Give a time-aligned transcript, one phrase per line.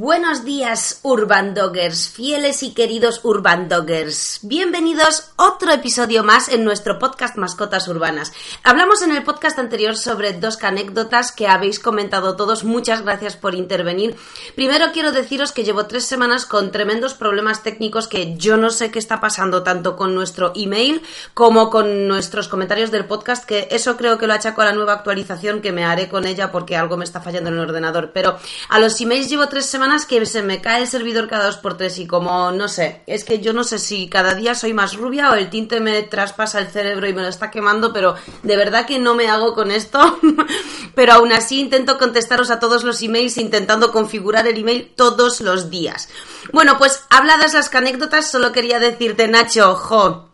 [0.00, 4.38] Buenos días, Urban Doggers, fieles y queridos Urban Doggers.
[4.42, 8.32] Bienvenidos otro episodio más en nuestro podcast Mascotas Urbanas.
[8.62, 12.62] Hablamos en el podcast anterior sobre dos anécdotas que habéis comentado todos.
[12.62, 14.14] Muchas gracias por intervenir.
[14.54, 18.92] Primero quiero deciros que llevo tres semanas con tremendos problemas técnicos que yo no sé
[18.92, 21.02] qué está pasando tanto con nuestro email
[21.34, 24.92] como con nuestros comentarios del podcast, que eso creo que lo achaco a la nueva
[24.92, 28.12] actualización que me haré con ella porque algo me está fallando en el ordenador.
[28.14, 28.38] Pero
[28.68, 31.76] a los emails llevo tres semanas que se me cae el servidor cada dos por
[31.76, 34.94] tres y como, no sé, es que yo no sé si cada día soy más
[34.94, 38.56] rubia o el tinte me traspasa el cerebro y me lo está quemando, pero de
[38.56, 40.18] verdad que no me hago con esto.
[40.94, 45.70] pero aún así intento contestaros a todos los emails intentando configurar el email todos los
[45.70, 46.08] días.
[46.52, 50.28] Bueno, pues habladas las anécdotas, solo quería decirte, Nacho, jo,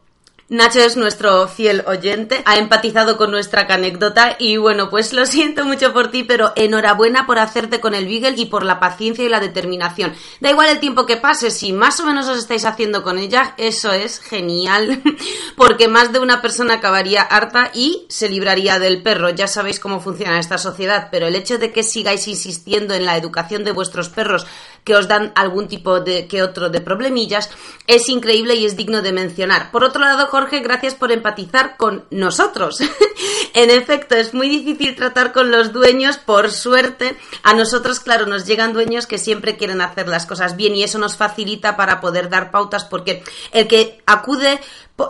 [0.51, 5.65] Nacho es nuestro fiel oyente, ha empatizado con nuestra anécdota y bueno, pues lo siento
[5.65, 9.31] mucho por ti, pero enhorabuena por hacerte con el Beagle y por la paciencia y
[9.31, 10.13] la determinación.
[10.41, 13.55] Da igual el tiempo que pase, si más o menos os estáis haciendo con ella,
[13.57, 15.03] eso es genial,
[15.57, 19.31] porque más de una persona acabaría harta y se libraría del perro.
[19.31, 23.17] Ya sabéis cómo funciona esta sociedad, pero el hecho de que sigáis insistiendo en la
[23.17, 24.47] educación de vuestros perros
[24.85, 27.51] que os dan algún tipo de que otro de problemillas
[27.87, 29.71] es increíble y es digno de mencionar.
[29.71, 32.81] Por otro lado, Jorge, gracias por empatizar con nosotros.
[33.55, 37.17] en efecto, es muy difícil tratar con los dueños, por suerte.
[37.45, 40.99] A nosotros, claro, nos llegan dueños que siempre quieren hacer las cosas bien y eso
[40.99, 44.59] nos facilita para poder dar pautas porque el que acude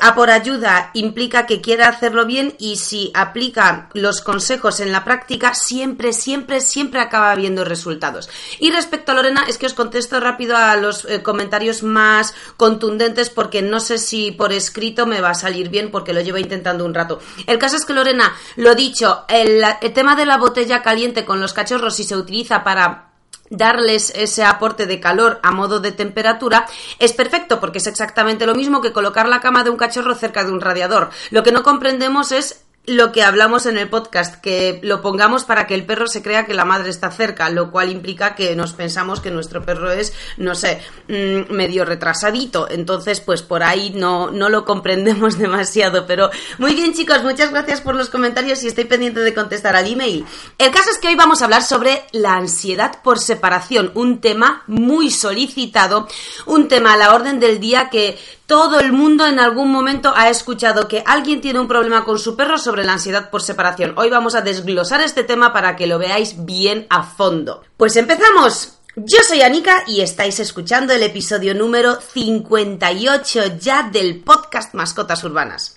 [0.00, 5.04] a por ayuda implica que quiera hacerlo bien y si aplica los consejos en la
[5.04, 8.30] práctica, siempre, siempre, siempre acaba viendo resultados.
[8.60, 13.28] Y respecto a Lorena, es que os contesto rápido a los eh, comentarios más contundentes
[13.28, 16.86] porque no sé si por escrito me va a salir bien porque lo llevo intentando
[16.86, 17.20] un rato.
[17.46, 21.40] El caso es que Lorena, lo dicho, el, el tema de la botella caliente con
[21.40, 23.13] los cachorros si se utiliza para
[23.56, 26.66] darles ese aporte de calor a modo de temperatura
[26.98, 30.44] es perfecto porque es exactamente lo mismo que colocar la cama de un cachorro cerca
[30.44, 31.10] de un radiador.
[31.30, 35.66] Lo que no comprendemos es lo que hablamos en el podcast, que lo pongamos para
[35.66, 38.74] que el perro se crea que la madre está cerca, lo cual implica que nos
[38.74, 42.68] pensamos que nuestro perro es, no sé, mm, medio retrasadito.
[42.70, 46.06] Entonces, pues por ahí no, no lo comprendemos demasiado.
[46.06, 49.90] Pero muy bien, chicos, muchas gracias por los comentarios y estoy pendiente de contestar al
[49.90, 50.26] email.
[50.58, 54.62] El caso es que hoy vamos a hablar sobre la ansiedad por separación, un tema
[54.66, 56.06] muy solicitado,
[56.44, 60.28] un tema a la orden del día que todo el mundo en algún momento ha
[60.28, 63.94] escuchado que alguien tiene un problema con su perro sobre la ansiedad por separación.
[63.96, 67.62] Hoy vamos a desglosar este tema para que lo veáis bien a fondo.
[67.76, 68.78] Pues empezamos.
[68.96, 75.74] Yo soy Anika y estáis escuchando el episodio número 58 ya del podcast Mascotas Urbanas.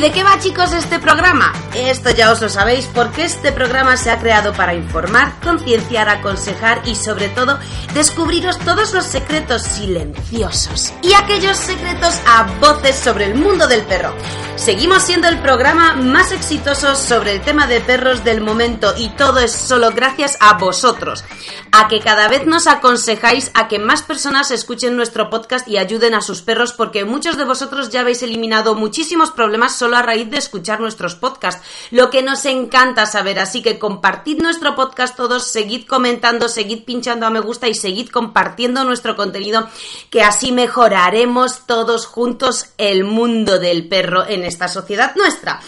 [0.00, 1.52] De qué va chicos este programa?
[1.74, 6.80] Esto ya os lo sabéis porque este programa se ha creado para informar, concienciar, aconsejar
[6.86, 7.58] y sobre todo
[7.92, 14.14] descubriros todos los secretos silenciosos y aquellos secretos a voces sobre el mundo del perro.
[14.56, 19.40] Seguimos siendo el programa más exitoso sobre el tema de perros del momento y todo
[19.40, 21.24] es solo gracias a vosotros,
[21.72, 26.14] a que cada vez nos aconsejáis a que más personas escuchen nuestro podcast y ayuden
[26.14, 30.30] a sus perros porque muchos de vosotros ya habéis eliminado muchísimos problemas solo a raíz
[30.30, 33.38] de escuchar nuestros podcasts, lo que nos encanta saber.
[33.38, 38.08] Así que compartid nuestro podcast todos, seguid comentando, seguid pinchando a me gusta y seguid
[38.08, 39.68] compartiendo nuestro contenido,
[40.10, 45.60] que así mejoraremos todos juntos el mundo del perro en esta sociedad nuestra.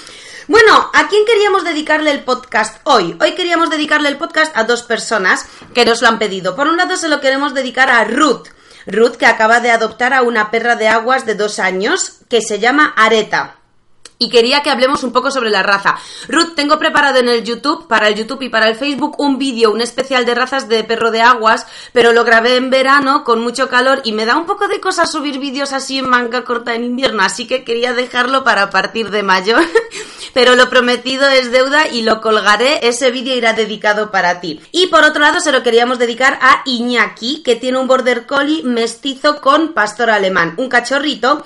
[0.49, 3.16] Bueno, ¿a quién queríamos dedicarle el podcast hoy?
[3.21, 6.56] Hoy queríamos dedicarle el podcast a dos personas que nos lo han pedido.
[6.56, 8.49] Por un lado se lo queremos dedicar a Ruth.
[8.87, 12.59] Ruth que acaba de adoptar a una perra de aguas de dos años que se
[12.59, 13.62] llama Areta
[14.22, 15.97] y quería que hablemos un poco sobre la raza.
[16.28, 19.72] Ruth, tengo preparado en el YouTube, para el YouTube y para el Facebook, un vídeo,
[19.72, 23.69] un especial de razas de perro de aguas, pero lo grabé en verano con mucho
[23.69, 26.85] calor y me da un poco de cosa subir vídeos así en manga corta en
[26.85, 29.56] invierno, así que quería dejarlo para partir de mayo.
[30.35, 34.61] pero lo prometido es deuda y lo colgaré, ese vídeo irá dedicado para ti.
[34.70, 38.62] Y por otro lado se lo queríamos dedicar a Iñaki, que tiene un border collie
[38.62, 41.44] mestizo con pastor alemán, un cachorrito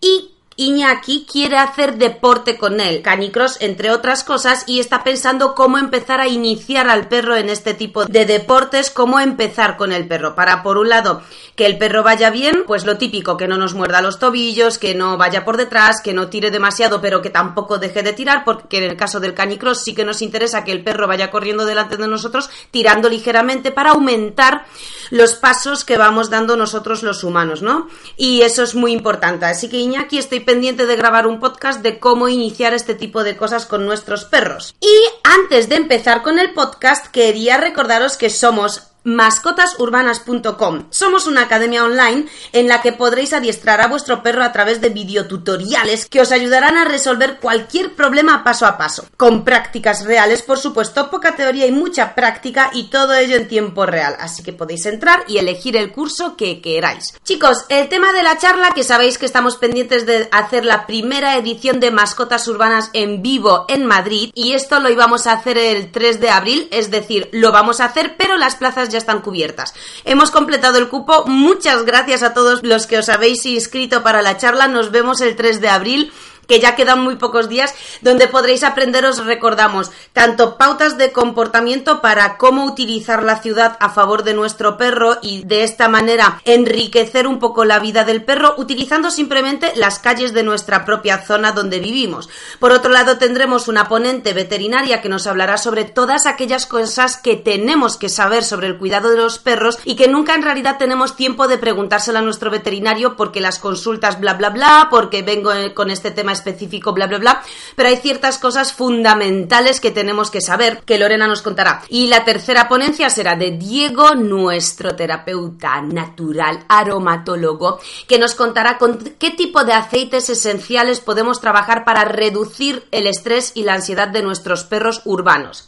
[0.00, 5.76] y Iñaki quiere hacer deporte con él, canicross entre otras cosas, y está pensando cómo
[5.76, 10.34] empezar a iniciar al perro en este tipo de deportes, cómo empezar con el perro,
[10.34, 11.22] para por un lado
[11.56, 14.94] que el perro vaya bien, pues lo típico, que no nos muerda los tobillos, que
[14.94, 18.78] no vaya por detrás, que no tire demasiado, pero que tampoco deje de tirar, porque
[18.78, 21.96] en el caso del canicross sí que nos interesa que el perro vaya corriendo delante
[21.96, 24.64] de nosotros, tirando ligeramente para aumentar
[25.10, 27.88] los pasos que vamos dando nosotros los humanos, ¿no?
[28.16, 29.46] Y eso es muy importante.
[29.46, 33.36] Así que Iñaki, estoy pendiente de grabar un podcast de cómo iniciar este tipo de
[33.36, 34.74] cosas con nuestros perros.
[34.80, 40.86] Y antes de empezar con el podcast, quería recordaros que somos mascotasurbanas.com.
[40.90, 44.90] Somos una academia online en la que podréis adiestrar a vuestro perro a través de
[44.90, 50.58] videotutoriales que os ayudarán a resolver cualquier problema paso a paso, con prácticas reales, por
[50.58, 54.84] supuesto, poca teoría y mucha práctica y todo ello en tiempo real, así que podéis
[54.86, 57.14] entrar y elegir el curso que queráis.
[57.24, 61.36] Chicos, el tema de la charla, que sabéis que estamos pendientes de hacer la primera
[61.36, 65.92] edición de Mascotas Urbanas en vivo en Madrid y esto lo íbamos a hacer el
[65.92, 69.74] 3 de abril, es decir, lo vamos a hacer, pero las plazas ya están cubiertas.
[70.04, 71.24] Hemos completado el cupo.
[71.26, 74.68] Muchas gracias a todos los que os habéis inscrito para la charla.
[74.68, 76.12] Nos vemos el 3 de abril
[76.46, 82.00] que ya quedan muy pocos días, donde podréis aprender, os recordamos, tanto pautas de comportamiento
[82.00, 87.26] para cómo utilizar la ciudad a favor de nuestro perro y de esta manera enriquecer
[87.26, 91.80] un poco la vida del perro, utilizando simplemente las calles de nuestra propia zona donde
[91.80, 92.28] vivimos.
[92.58, 97.36] Por otro lado, tendremos una ponente veterinaria que nos hablará sobre todas aquellas cosas que
[97.36, 101.16] tenemos que saber sobre el cuidado de los perros y que nunca en realidad tenemos
[101.16, 105.90] tiempo de preguntárselo a nuestro veterinario porque las consultas bla bla bla, porque vengo con
[105.90, 107.42] este tema específico, bla, bla, bla,
[107.74, 111.82] pero hay ciertas cosas fundamentales que tenemos que saber, que Lorena nos contará.
[111.88, 118.98] Y la tercera ponencia será de Diego, nuestro terapeuta natural, aromatólogo, que nos contará con
[119.18, 124.22] qué tipo de aceites esenciales podemos trabajar para reducir el estrés y la ansiedad de
[124.22, 125.66] nuestros perros urbanos.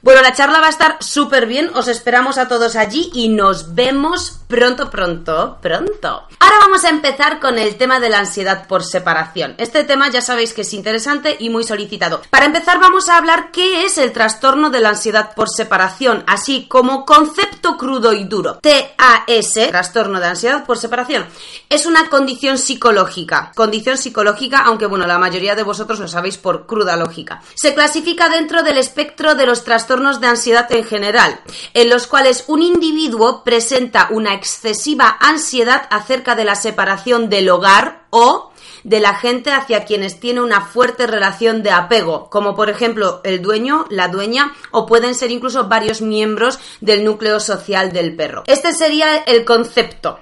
[0.00, 3.74] Bueno, la charla va a estar súper bien, os esperamos a todos allí y nos
[3.74, 6.22] vemos pronto, pronto, pronto.
[6.38, 9.56] Ahora vamos a empezar con el tema de la ansiedad por separación.
[9.58, 12.22] Este tema ya sabéis que es interesante y muy solicitado.
[12.30, 16.66] Para empezar vamos a hablar qué es el trastorno de la ansiedad por separación, así
[16.68, 18.60] como concepto crudo y duro.
[18.62, 21.26] TAS, trastorno de ansiedad por separación,
[21.68, 23.50] es una condición psicológica.
[23.56, 27.42] Condición psicológica, aunque bueno, la mayoría de vosotros lo sabéis por cruda lógica.
[27.56, 31.40] Se clasifica dentro del espectro de los trastornos de ansiedad en general,
[31.72, 38.02] en los cuales un individuo presenta una excesiva ansiedad acerca de la separación del hogar
[38.10, 38.52] o
[38.84, 43.40] de la gente hacia quienes tiene una fuerte relación de apego, como por ejemplo el
[43.40, 48.44] dueño, la dueña o pueden ser incluso varios miembros del núcleo social del perro.
[48.46, 50.20] Este sería el concepto.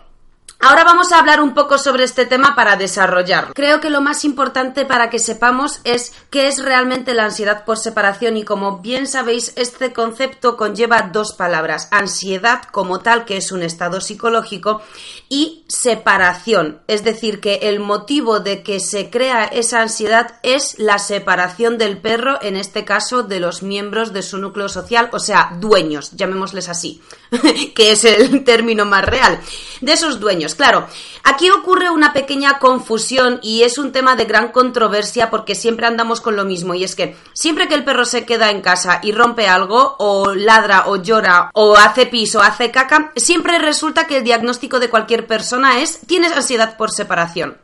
[0.69, 3.55] Ahora vamos a hablar un poco sobre este tema para desarrollarlo.
[3.55, 7.79] Creo que lo más importante para que sepamos es qué es realmente la ansiedad por
[7.79, 13.53] separación y como bien sabéis este concepto conlleva dos palabras, ansiedad como tal que es
[13.53, 14.83] un estado psicológico
[15.29, 20.99] y separación, es decir, que el motivo de que se crea esa ansiedad es la
[20.99, 25.53] separación del perro, en este caso de los miembros de su núcleo social, o sea,
[25.61, 27.01] dueños, llamémosles así,
[27.75, 29.41] que es el término más real,
[29.81, 30.87] de esos dueños Claro,
[31.23, 36.21] aquí ocurre una pequeña confusión y es un tema de gran controversia porque siempre andamos
[36.21, 39.13] con lo mismo y es que siempre que el perro se queda en casa y
[39.13, 44.19] rompe algo o ladra o llora o hace piso o hace caca, siempre resulta que
[44.19, 47.59] el diagnóstico de cualquier persona es tienes ansiedad por separación.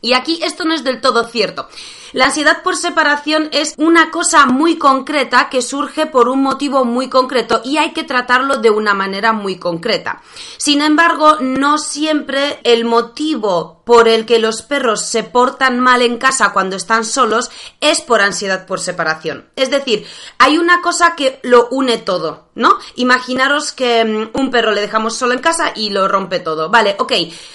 [0.00, 1.66] Y aquí esto no es del todo cierto.
[2.14, 7.08] La ansiedad por separación es una cosa muy concreta que surge por un motivo muy
[7.08, 10.22] concreto y hay que tratarlo de una manera muy concreta.
[10.56, 16.18] Sin embargo, no siempre el motivo por el que los perros se portan mal en
[16.18, 19.46] casa cuando están solos es por ansiedad por separación.
[19.56, 20.06] Es decir,
[20.38, 22.78] hay una cosa que lo une todo, ¿no?
[22.96, 26.70] Imaginaros que mm, un perro le dejamos solo en casa y lo rompe todo.
[26.70, 27.12] Vale, ok,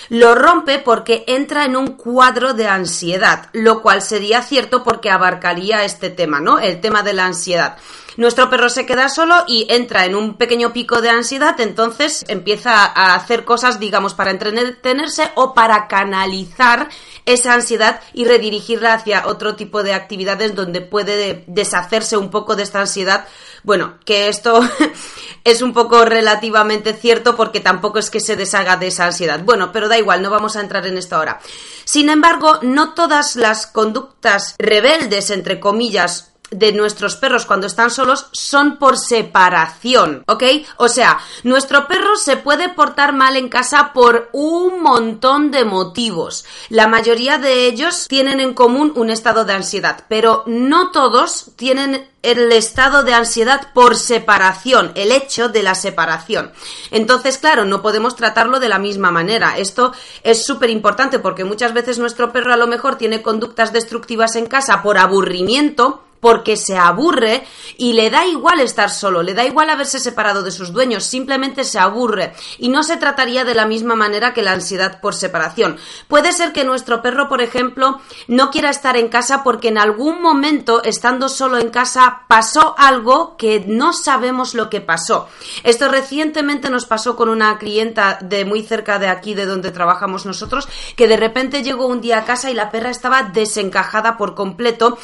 [0.10, 5.84] lo rompe porque entra en un cuadro de ansiedad, lo cual sería cierto porque abarcaría
[5.84, 6.60] este tema, ¿no?
[6.60, 7.78] El tema de la ansiedad.
[8.18, 12.86] Nuestro perro se queda solo y entra en un pequeño pico de ansiedad, entonces empieza
[12.86, 16.90] a hacer cosas, digamos, para entretenerse o para canalizar
[17.26, 22.64] esa ansiedad y redirigirla hacia otro tipo de actividades donde puede deshacerse un poco de
[22.64, 23.28] esta ansiedad.
[23.64, 24.62] Bueno, que esto
[25.44, 29.42] es un poco relativamente cierto porque tampoco es que se deshaga de esa ansiedad.
[29.44, 31.40] Bueno, pero da igual, no vamos a entrar en esto ahora.
[31.86, 38.28] Sin embargo, no todas las conductas rebeldes, entre comillas, de nuestros perros cuando están solos
[38.32, 40.44] son por separación, ¿ok?
[40.78, 46.46] O sea, nuestro perro se puede portar mal en casa por un montón de motivos.
[46.70, 52.08] La mayoría de ellos tienen en común un estado de ansiedad, pero no todos tienen
[52.22, 56.52] el estado de ansiedad por separación, el hecho de la separación.
[56.92, 59.58] Entonces, claro, no podemos tratarlo de la misma manera.
[59.58, 64.36] Esto es súper importante porque muchas veces nuestro perro a lo mejor tiene conductas destructivas
[64.36, 67.46] en casa por aburrimiento, porque se aburre
[67.78, 71.64] y le da igual estar solo, le da igual haberse separado de sus dueños, simplemente
[71.64, 75.78] se aburre y no se trataría de la misma manera que la ansiedad por separación.
[76.08, 80.22] Puede ser que nuestro perro, por ejemplo, no quiera estar en casa porque en algún
[80.22, 85.28] momento, estando solo en casa, pasó algo que no sabemos lo que pasó.
[85.64, 90.26] Esto recientemente nos pasó con una clienta de muy cerca de aquí, de donde trabajamos
[90.26, 94.36] nosotros, que de repente llegó un día a casa y la perra estaba desencajada por
[94.36, 94.98] completo,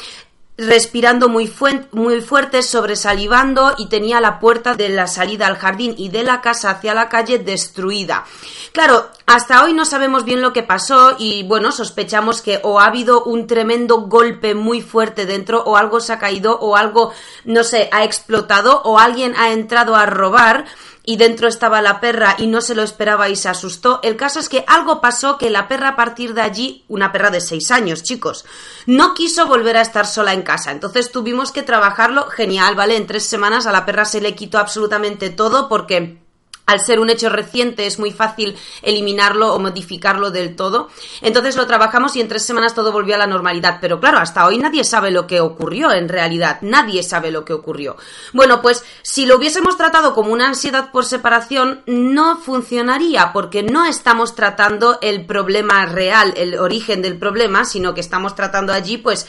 [0.58, 1.52] respirando muy,
[1.92, 6.40] muy fuerte, sobresalivando y tenía la puerta de la salida al jardín y de la
[6.40, 8.24] casa hacia la calle destruida.
[8.72, 12.86] Claro, hasta hoy no sabemos bien lo que pasó y bueno, sospechamos que o ha
[12.86, 17.12] habido un tremendo golpe muy fuerte dentro o algo se ha caído o algo,
[17.44, 20.64] no sé, ha explotado o alguien ha entrado a robar
[21.06, 24.00] y dentro estaba la perra y no se lo esperaba y se asustó.
[24.02, 27.30] El caso es que algo pasó que la perra a partir de allí, una perra
[27.30, 28.44] de seis años, chicos,
[28.86, 30.72] no quiso volver a estar sola en casa.
[30.72, 32.96] Entonces tuvimos que trabajarlo genial, ¿vale?
[32.96, 36.25] En tres semanas a la perra se le quitó absolutamente todo porque
[36.66, 40.88] al ser un hecho reciente es muy fácil eliminarlo o modificarlo del todo.
[41.22, 43.78] Entonces lo trabajamos y en tres semanas todo volvió a la normalidad.
[43.80, 46.58] Pero claro, hasta hoy nadie sabe lo que ocurrió en realidad.
[46.62, 47.96] Nadie sabe lo que ocurrió.
[48.32, 53.86] Bueno, pues si lo hubiésemos tratado como una ansiedad por separación, no funcionaría porque no
[53.86, 59.28] estamos tratando el problema real, el origen del problema, sino que estamos tratando allí, pues,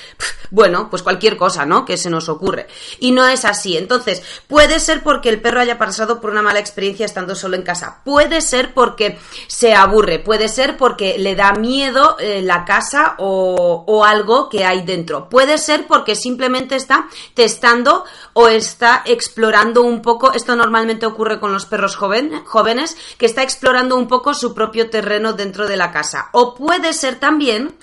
[0.49, 1.85] bueno, pues cualquier cosa, ¿no?
[1.85, 2.67] Que se nos ocurre.
[2.99, 3.77] Y no es así.
[3.77, 7.63] Entonces, puede ser porque el perro haya pasado por una mala experiencia estando solo en
[7.63, 8.01] casa.
[8.03, 13.83] Puede ser porque se aburre, puede ser porque le da miedo eh, la casa o,
[13.87, 15.29] o algo que hay dentro.
[15.29, 21.53] Puede ser porque simplemente está testando o está explorando un poco, esto normalmente ocurre con
[21.53, 26.29] los perros jóvenes, que está explorando un poco su propio terreno dentro de la casa.
[26.33, 27.75] O puede ser también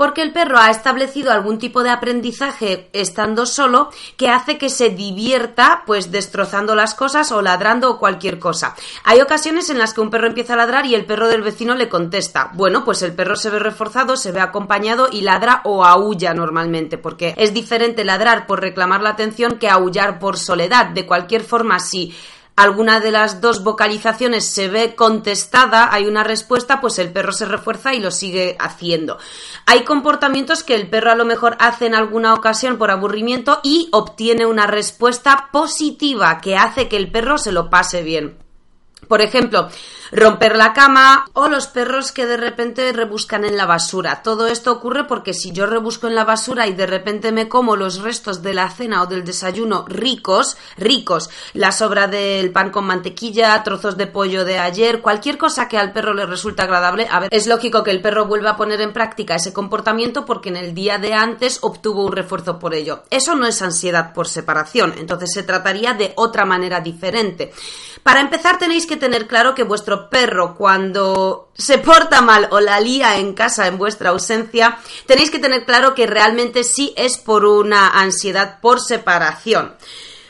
[0.00, 4.88] porque el perro ha establecido algún tipo de aprendizaje estando solo que hace que se
[4.88, 8.74] divierta pues destrozando las cosas o ladrando o cualquier cosa.
[9.04, 11.74] Hay ocasiones en las que un perro empieza a ladrar y el perro del vecino
[11.74, 12.50] le contesta.
[12.54, 16.96] Bueno, pues el perro se ve reforzado, se ve acompañado y ladra o aúlla normalmente,
[16.96, 20.86] porque es diferente ladrar por reclamar la atención que aullar por soledad.
[20.86, 22.14] De cualquier forma, si
[22.60, 27.46] alguna de las dos vocalizaciones se ve contestada, hay una respuesta, pues el perro se
[27.46, 29.16] refuerza y lo sigue haciendo.
[29.64, 33.88] Hay comportamientos que el perro a lo mejor hace en alguna ocasión por aburrimiento y
[33.92, 38.49] obtiene una respuesta positiva que hace que el perro se lo pase bien.
[39.10, 39.68] Por ejemplo,
[40.12, 44.22] romper la cama o los perros que de repente rebuscan en la basura.
[44.22, 47.74] Todo esto ocurre porque si yo rebusco en la basura y de repente me como
[47.74, 52.86] los restos de la cena o del desayuno ricos, ricos, la sobra del pan con
[52.86, 57.48] mantequilla, trozos de pollo de ayer, cualquier cosa que al perro le resulta agradable, es
[57.48, 60.98] lógico que el perro vuelva a poner en práctica ese comportamiento porque en el día
[60.98, 63.02] de antes obtuvo un refuerzo por ello.
[63.10, 67.52] Eso no es ansiedad por separación, entonces se trataría de otra manera diferente.
[68.02, 72.80] Para empezar tenéis que tener claro que vuestro perro cuando se porta mal o la
[72.80, 77.44] lía en casa en vuestra ausencia, tenéis que tener claro que realmente sí es por
[77.44, 79.74] una ansiedad por separación.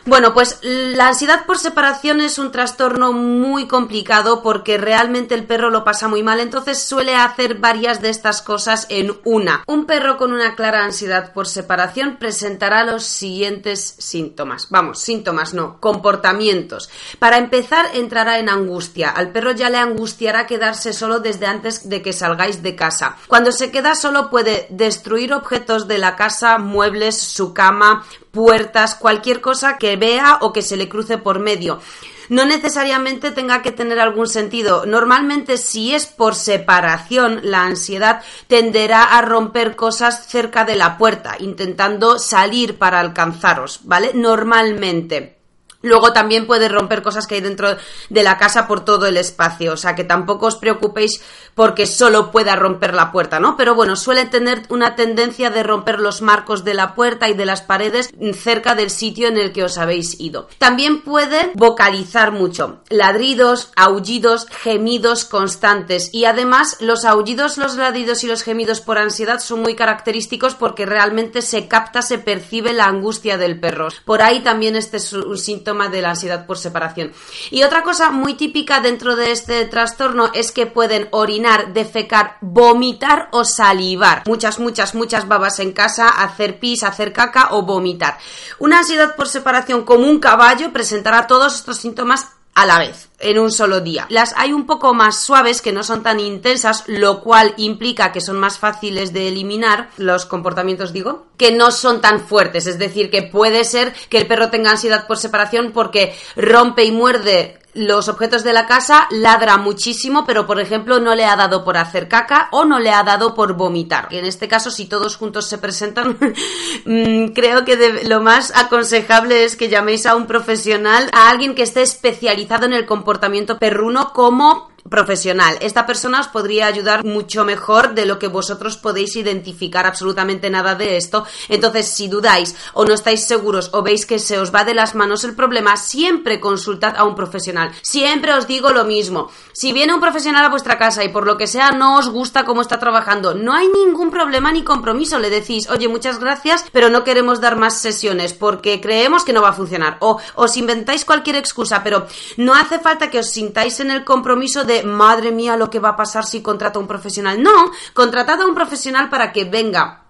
[0.07, 5.69] Bueno, pues la ansiedad por separación es un trastorno muy complicado porque realmente el perro
[5.69, 9.63] lo pasa muy mal, entonces suele hacer varias de estas cosas en una.
[9.67, 14.69] Un perro con una clara ansiedad por separación presentará los siguientes síntomas.
[14.71, 16.89] Vamos, síntomas no, comportamientos.
[17.19, 19.11] Para empezar, entrará en angustia.
[19.11, 23.17] Al perro ya le angustiará quedarse solo desde antes de que salgáis de casa.
[23.29, 29.41] Cuando se queda solo puede destruir objetos de la casa, muebles, su cama, puertas, cualquier
[29.41, 31.81] cosa que vea o que se le cruce por medio.
[32.29, 34.87] No necesariamente tenga que tener algún sentido.
[34.87, 41.35] Normalmente si es por separación, la ansiedad tenderá a romper cosas cerca de la puerta,
[41.41, 44.13] intentando salir para alcanzaros, ¿vale?
[44.15, 45.40] Normalmente.
[45.83, 47.77] Luego también puede romper cosas que hay dentro
[48.11, 51.23] de la casa por todo el espacio, o sea que tampoco os preocupéis
[51.55, 53.57] porque solo pueda romper la puerta, ¿no?
[53.57, 57.47] Pero bueno, suele tener una tendencia de romper los marcos de la puerta y de
[57.47, 60.49] las paredes cerca del sitio en el que os habéis ido.
[60.59, 68.27] También puede vocalizar mucho, ladridos, aullidos, gemidos constantes y además los aullidos, los ladridos y
[68.27, 73.39] los gemidos por ansiedad son muy característicos porque realmente se capta, se percibe la angustia
[73.39, 73.89] del perro.
[74.05, 77.13] Por ahí también este es un síntoma de la ansiedad por separación.
[77.51, 83.29] Y otra cosa muy típica dentro de este trastorno es que pueden orinar, defecar, vomitar
[83.33, 84.23] o salivar.
[84.27, 88.19] Muchas, muchas, muchas babas en casa, hacer pis, hacer caca o vomitar.
[88.59, 93.39] Una ansiedad por separación como un caballo presentará todos estos síntomas a la vez, en
[93.39, 94.07] un solo día.
[94.11, 98.21] Las hay un poco más suaves, que no son tan intensas, lo cual implica que
[98.21, 103.11] son más fáciles de eliminar, los comportamientos digo, que no son tan fuertes, es decir,
[103.11, 108.09] que puede ser que el perro tenga ansiedad por separación porque rompe y muerde los
[108.09, 112.09] objetos de la casa, ladra muchísimo, pero por ejemplo no le ha dado por hacer
[112.09, 114.09] caca o no le ha dado por vomitar.
[114.11, 116.19] En este caso, si todos juntos se presentan,
[116.85, 121.63] mm, creo que lo más aconsejable es que llaméis a un profesional, a alguien que
[121.63, 125.59] esté especializado en el comportamiento perruno como profesional.
[125.61, 130.75] Esta persona os podría ayudar mucho mejor de lo que vosotros podéis identificar absolutamente nada
[130.75, 131.27] de esto.
[131.49, 134.95] Entonces, si dudáis o no estáis seguros o veis que se os va de las
[134.95, 137.73] manos el problema, siempre consultad a un profesional.
[137.83, 139.31] Siempre os digo lo mismo.
[139.53, 142.45] Si viene un profesional a vuestra casa y por lo que sea no os gusta
[142.45, 145.19] cómo está trabajando, no hay ningún problema ni compromiso.
[145.19, 149.43] Le decís, oye, muchas gracias, pero no queremos dar más sesiones porque creemos que no
[149.43, 149.97] va a funcionar.
[150.01, 152.07] O os inventáis cualquier excusa, pero
[152.37, 155.97] no hace falta que os sintáis en el compromiso madre mía lo que va a
[155.97, 157.43] pasar si contrato a un profesional.
[157.43, 160.10] No, contratad a un profesional para que venga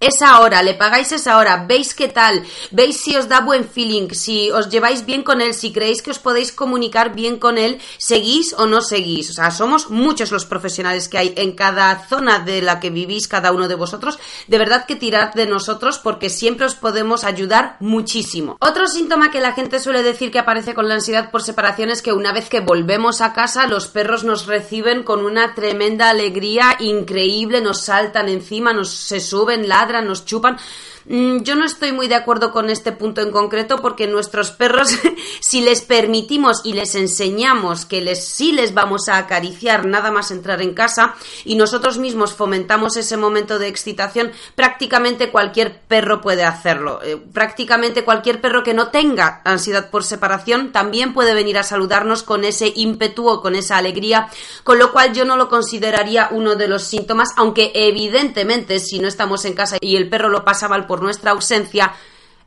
[0.00, 4.10] esa hora, le pagáis esa hora, veis qué tal, veis si os da buen feeling,
[4.10, 7.80] si os lleváis bien con él, si creéis que os podéis comunicar bien con él,
[7.98, 9.30] seguís o no seguís.
[9.30, 13.26] O sea, somos muchos los profesionales que hay en cada zona de la que vivís
[13.26, 14.20] cada uno de vosotros.
[14.46, 18.56] De verdad que tirad de nosotros porque siempre os podemos ayudar muchísimo.
[18.60, 22.02] Otro síntoma que la gente suele decir que aparece con la ansiedad por separación es
[22.02, 26.76] que una vez que volvemos a casa, los perros nos reciben con una tremenda alegría
[26.78, 30.56] increíble, nos saltan encima, nos se suben, la nos chupan.
[31.08, 34.88] Mm, yo no estoy muy de acuerdo con este punto en concreto porque nuestros perros,
[35.40, 40.30] si les permitimos y les enseñamos que les, sí les vamos a acariciar nada más
[40.30, 41.14] entrar en casa
[41.46, 47.00] y nosotros mismos fomentamos ese momento de excitación, prácticamente cualquier perro puede hacerlo.
[47.02, 52.22] Eh, prácticamente cualquier perro que no tenga ansiedad por separación también puede venir a saludarnos
[52.22, 54.28] con ese ímpetu o con esa alegría,
[54.62, 59.08] con lo cual yo no lo consideraría uno de los síntomas, aunque evidentemente si no
[59.08, 61.92] estamos en casa y el perro lo pasa mal por nuestra ausencia,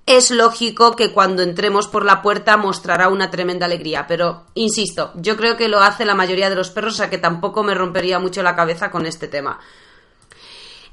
[0.06, 4.06] es lógico que cuando entremos por la puerta mostrará una tremenda alegría.
[4.08, 7.64] Pero, insisto, yo creo que lo hace la mayoría de los perros, sea que tampoco
[7.64, 9.60] me rompería mucho la cabeza con este tema.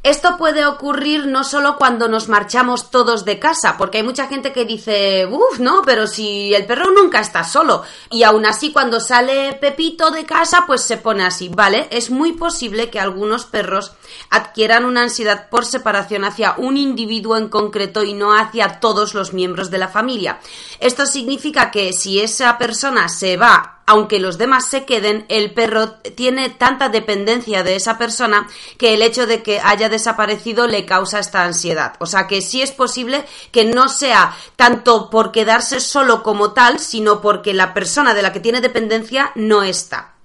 [0.05, 4.53] Esto puede ocurrir no solo cuando nos marchamos todos de casa, porque hay mucha gente
[4.53, 7.83] que dice, uff, no, pero si el perro nunca está solo.
[8.09, 11.89] Y aún así cuando sale Pepito de casa, pues se pone así, ¿vale?
[11.91, 13.93] Es muy posible que algunos perros
[14.31, 19.33] adquieran una ansiedad por separación hacia un individuo en concreto y no hacia todos los
[19.33, 20.39] miembros de la familia.
[20.79, 25.93] Esto significa que si esa persona se va aunque los demás se queden, el perro
[26.15, 28.47] tiene tanta dependencia de esa persona
[28.77, 31.95] que el hecho de que haya desaparecido le causa esta ansiedad.
[31.99, 36.81] O sea que sí es posible que no sea tanto por quedarse solo como tal,
[36.81, 40.18] sino porque la persona de la que tiene dependencia no está.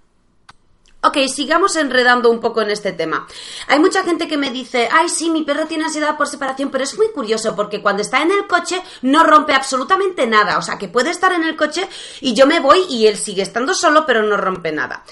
[1.05, 3.27] Ok, sigamos enredando un poco en este tema.
[3.67, 6.85] Hay mucha gente que me dice, ay, sí, mi perro tiene ansiedad por separación, pero
[6.85, 10.57] es muy curioso porque cuando está en el coche no rompe absolutamente nada.
[10.57, 11.89] O sea, que puede estar en el coche
[12.21, 15.03] y yo me voy y él sigue estando solo, pero no rompe nada.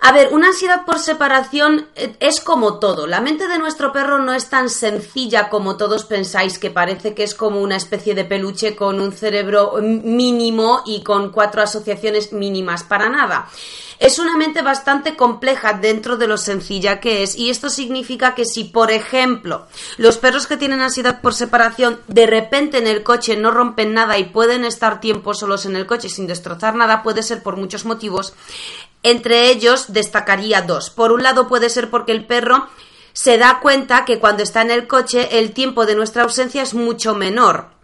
[0.00, 3.06] A ver, una ansiedad por separación eh, es como todo.
[3.06, 7.24] La mente de nuestro perro no es tan sencilla como todos pensáis, que parece que
[7.24, 12.84] es como una especie de peluche con un cerebro mínimo y con cuatro asociaciones mínimas.
[12.84, 13.48] Para nada.
[13.98, 18.44] Es una mente bastante compleja dentro de lo sencilla que es y esto significa que
[18.44, 23.36] si, por ejemplo, los perros que tienen ansiedad por separación de repente en el coche
[23.36, 27.24] no rompen nada y pueden estar tiempo solos en el coche sin destrozar nada, puede
[27.24, 28.34] ser por muchos motivos.
[29.02, 30.90] Entre ellos destacaría dos.
[30.90, 32.68] Por un lado puede ser porque el perro
[33.12, 36.74] se da cuenta que cuando está en el coche el tiempo de nuestra ausencia es
[36.74, 37.77] mucho menor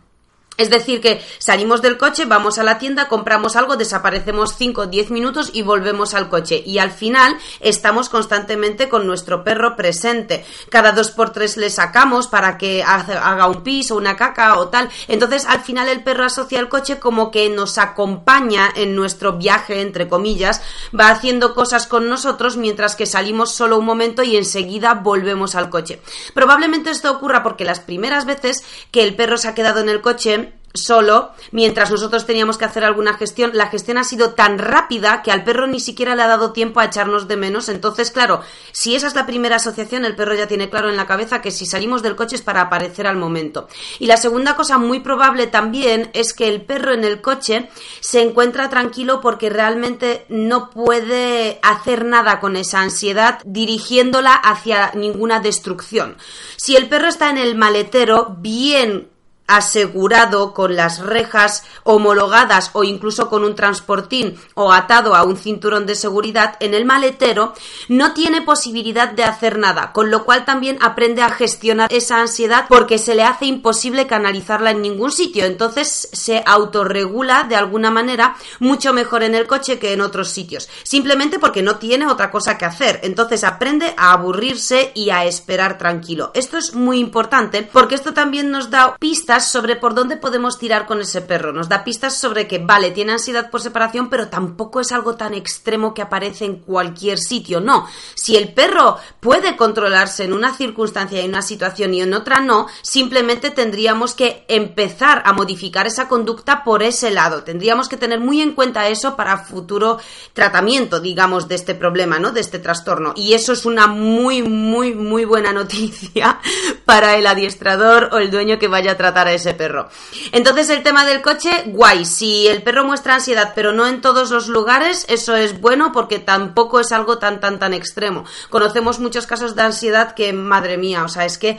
[0.57, 4.87] Es decir, que salimos del coche, vamos a la tienda, compramos algo, desaparecemos 5 o
[4.87, 6.63] 10 minutos y volvemos al coche.
[6.65, 10.45] Y al final estamos constantemente con nuestro perro presente.
[10.69, 14.69] Cada dos por tres le sacamos para que haga un pis o una caca o
[14.69, 14.91] tal.
[15.09, 19.81] Entonces al final el perro asocia al coche como que nos acompaña en nuestro viaje,
[19.81, 20.63] entre comillas,
[20.99, 25.69] va haciendo cosas con nosotros mientras que salimos solo un momento y enseguida volvemos al
[25.69, 26.01] coche.
[26.33, 28.63] Probablemente esto ocurra porque las primeras veces
[28.93, 30.44] que el perro se ha quedado en el coche
[30.75, 35.31] solo, mientras nosotros teníamos que hacer alguna gestión, la gestión ha sido tan rápida que
[35.31, 37.69] al perro ni siquiera le ha dado tiempo a echarnos de menos.
[37.69, 38.41] Entonces, claro,
[38.73, 41.53] si esa es la primera asociación, el perro ya tiene claro en la cabeza que
[41.53, 43.69] si salimos del coche es para aparecer al momento.
[44.01, 48.21] Y la segunda cosa muy probable también es que el perro en el coche se
[48.21, 56.17] encuentra tranquilo porque realmente no puede hacer nada con esa ansiedad dirigiéndola hacia ninguna destrucción.
[56.57, 59.14] Si el perro está en el maletero, bien
[59.47, 65.87] asegurado con las rejas homologadas o incluso con un transportín o atado a un cinturón
[65.87, 67.53] de seguridad en el maletero,
[67.89, 72.67] no tiene posibilidad de hacer nada, con lo cual también aprende a gestionar esa ansiedad
[72.69, 78.37] porque se le hace imposible canalizarla en ningún sitio, entonces se autorregula de alguna manera
[78.61, 82.57] mucho mejor en el coche que en otros sitios, simplemente porque no tiene otra cosa
[82.57, 86.31] que hacer, entonces aprende a aburrirse y a esperar tranquilo.
[86.35, 90.87] Esto es muy importante porque esto también nos da pistas sobre por dónde podemos tirar
[90.87, 91.53] con ese perro.
[91.53, 95.35] Nos da pistas sobre que, vale, tiene ansiedad por separación, pero tampoco es algo tan
[95.35, 97.61] extremo que aparece en cualquier sitio.
[97.61, 97.87] No.
[98.15, 102.41] Si el perro puede controlarse en una circunstancia y en una situación y en otra
[102.41, 107.43] no, simplemente tendríamos que empezar a modificar esa conducta por ese lado.
[107.43, 109.99] Tendríamos que tener muy en cuenta eso para futuro
[110.33, 112.33] tratamiento, digamos, de este problema, ¿no?
[112.33, 113.13] De este trastorno.
[113.17, 116.39] Y eso es una muy, muy, muy buena noticia
[116.85, 119.89] para el adiestrador o el dueño que vaya a tratar ese perro.
[120.33, 122.05] Entonces el tema del coche, guay.
[122.05, 126.19] Si el perro muestra ansiedad, pero no en todos los lugares, eso es bueno porque
[126.19, 128.25] tampoco es algo tan, tan, tan extremo.
[128.51, 131.59] Conocemos muchos casos de ansiedad que, madre mía, o sea, es que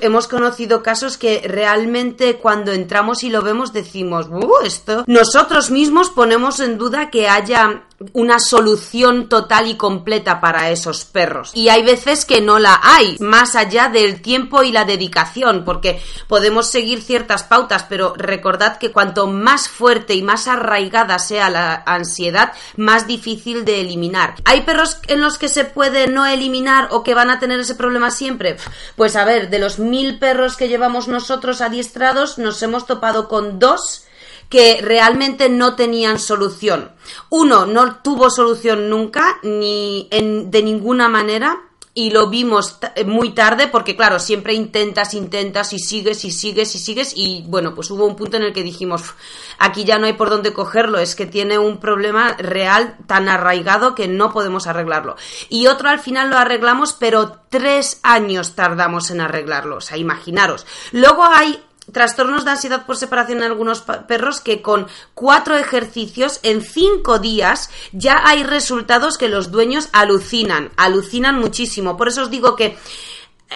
[0.00, 6.10] hemos conocido casos que realmente cuando entramos y lo vemos decimos, uh, esto, nosotros mismos
[6.10, 7.84] ponemos en duda que haya
[8.14, 11.52] una solución total y completa para esos perros.
[11.54, 16.00] Y hay veces que no la hay, más allá del tiempo y la dedicación, porque
[16.26, 21.82] podemos seguir ciertas pautas, pero recordad que cuanto más fuerte y más arraigada sea la
[21.86, 24.34] ansiedad, más difícil de eliminar.
[24.44, 27.74] ¿Hay perros en los que se puede no eliminar o que van a tener ese
[27.74, 28.56] problema siempre?
[28.96, 33.58] Pues a ver, de los mil perros que llevamos nosotros adiestrados, nos hemos topado con
[33.58, 34.04] dos
[34.50, 36.90] que realmente no tenían solución.
[37.30, 41.69] Uno no tuvo solución nunca, ni de ninguna manera,
[42.00, 46.78] y lo vimos muy tarde porque claro, siempre intentas, intentas y sigues y sigues y
[46.78, 49.14] sigues y bueno, pues hubo un punto en el que dijimos,
[49.58, 53.94] aquí ya no hay por dónde cogerlo, es que tiene un problema real tan arraigado
[53.94, 55.16] que no podemos arreglarlo.
[55.50, 60.66] Y otro al final lo arreglamos, pero tres años tardamos en arreglarlo, o sea, imaginaros.
[60.92, 66.62] Luego hay trastornos de ansiedad por separación en algunos perros que con cuatro ejercicios en
[66.62, 71.96] cinco días ya hay resultados que los dueños alucinan, alucinan muchísimo.
[71.96, 72.76] Por eso os digo que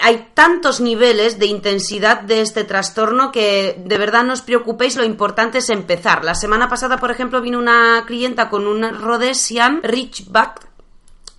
[0.02, 5.04] hay tantos niveles de intensidad de este trastorno que de verdad no os preocupéis, lo
[5.04, 6.24] importante es empezar.
[6.24, 10.73] La semana pasada, por ejemplo, vino una clienta con un Rhodesian Ridgeback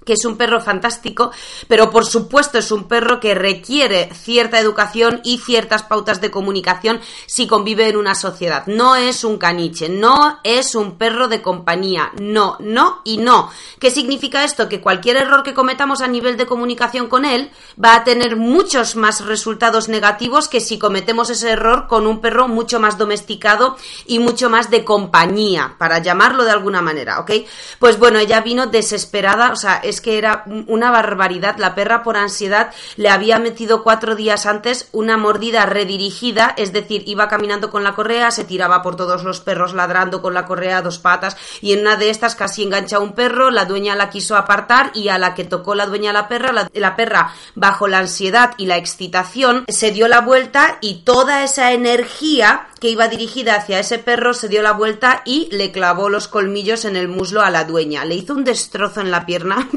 [0.05, 1.31] que es un perro fantástico,
[1.67, 7.01] pero por supuesto es un perro que requiere cierta educación y ciertas pautas de comunicación
[7.25, 8.65] si convive en una sociedad.
[8.67, 13.51] No es un caniche, no es un perro de compañía, no, no y no.
[13.79, 14.69] ¿Qué significa esto?
[14.69, 17.51] Que cualquier error que cometamos a nivel de comunicación con él
[17.83, 22.47] va a tener muchos más resultados negativos que si cometemos ese error con un perro
[22.47, 27.31] mucho más domesticado y mucho más de compañía, para llamarlo de alguna manera, ¿ok?
[27.79, 31.57] Pues bueno, ella vino desesperada, o sea, que era una barbaridad.
[31.57, 37.03] La perra por ansiedad le había metido cuatro días antes una mordida redirigida, es decir,
[37.05, 40.77] iba caminando con la correa, se tiraba por todos los perros ladrando con la correa
[40.77, 43.95] a dos patas y en una de estas casi engancha a un perro, la dueña
[43.95, 47.87] la quiso apartar y a la que tocó la dueña la perra, la perra bajo
[47.87, 53.07] la ansiedad y la excitación se dio la vuelta y toda esa energía que iba
[53.07, 57.07] dirigida hacia ese perro se dio la vuelta y le clavó los colmillos en el
[57.07, 58.05] muslo a la dueña.
[58.05, 59.67] Le hizo un destrozo en la pierna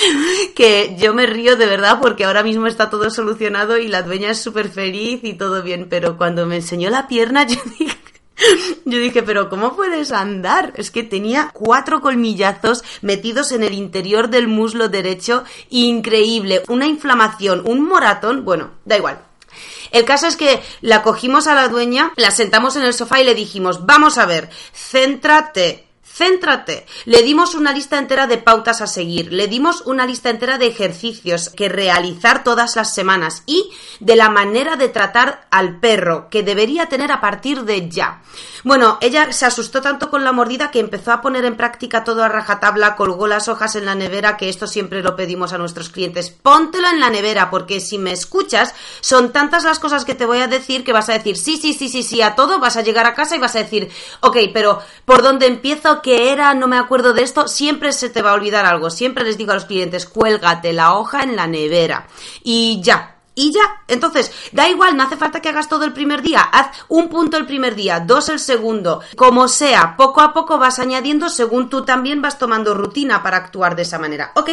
[0.56, 4.30] que, yo me río de verdad porque ahora mismo está todo solucionado y la dueña
[4.30, 7.98] es súper feliz y todo bien, pero cuando me enseñó la pierna yo dije...
[8.86, 10.72] Yo dije, pero ¿cómo puedes andar?
[10.76, 17.62] Es que tenía cuatro colmillazos metidos en el interior del muslo derecho, increíble, una inflamación,
[17.64, 19.20] un moratón, bueno, da igual,
[19.94, 23.24] El caso es que la cogimos a la dueña, la sentamos en el sofá y
[23.24, 26.86] le dijimos, vamos a ver, céntrate, Céntrate.
[27.06, 30.68] Le dimos una lista entera de pautas a seguir, le dimos una lista entera de
[30.68, 36.44] ejercicios que realizar todas las semanas y de la manera de tratar al perro que
[36.44, 38.22] debería tener a partir de ya.
[38.62, 42.22] Bueno, ella se asustó tanto con la mordida que empezó a poner en práctica todo
[42.22, 45.90] a rajatabla, colgó las hojas en la nevera, que esto siempre lo pedimos a nuestros
[45.90, 46.30] clientes.
[46.30, 50.38] Póntelo en la nevera, porque si me escuchas, son tantas las cosas que te voy
[50.38, 52.82] a decir que vas a decir sí, sí, sí, sí, sí a todo, vas a
[52.82, 56.00] llegar a casa y vas a decir, ok, pero ¿por dónde empiezo?
[56.04, 58.90] Que era, no me acuerdo de esto, siempre se te va a olvidar algo.
[58.90, 62.08] Siempre les digo a los clientes, cuélgate la hoja en la nevera.
[62.42, 63.62] Y ya, y ya.
[63.88, 66.42] Entonces, da igual, no hace falta que hagas todo el primer día.
[66.42, 69.00] Haz un punto el primer día, dos el segundo.
[69.16, 73.74] Como sea, poco a poco vas añadiendo según tú también vas tomando rutina para actuar
[73.74, 74.32] de esa manera.
[74.34, 74.50] ¿Ok?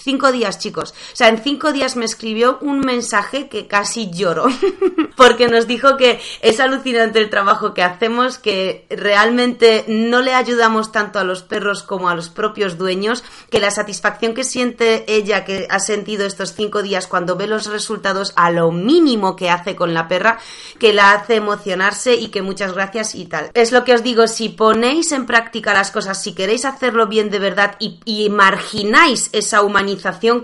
[0.00, 0.94] Cinco días, chicos.
[1.12, 4.46] O sea, en cinco días me escribió un mensaje que casi lloro.
[5.16, 10.92] Porque nos dijo que es alucinante el trabajo que hacemos, que realmente no le ayudamos
[10.92, 15.44] tanto a los perros como a los propios dueños, que la satisfacción que siente ella,
[15.44, 19.74] que ha sentido estos cinco días cuando ve los resultados a lo mínimo que hace
[19.74, 20.38] con la perra,
[20.78, 23.50] que la hace emocionarse y que muchas gracias y tal.
[23.54, 27.30] Es lo que os digo, si ponéis en práctica las cosas, si queréis hacerlo bien
[27.30, 29.87] de verdad y, y margináis esa humanidad,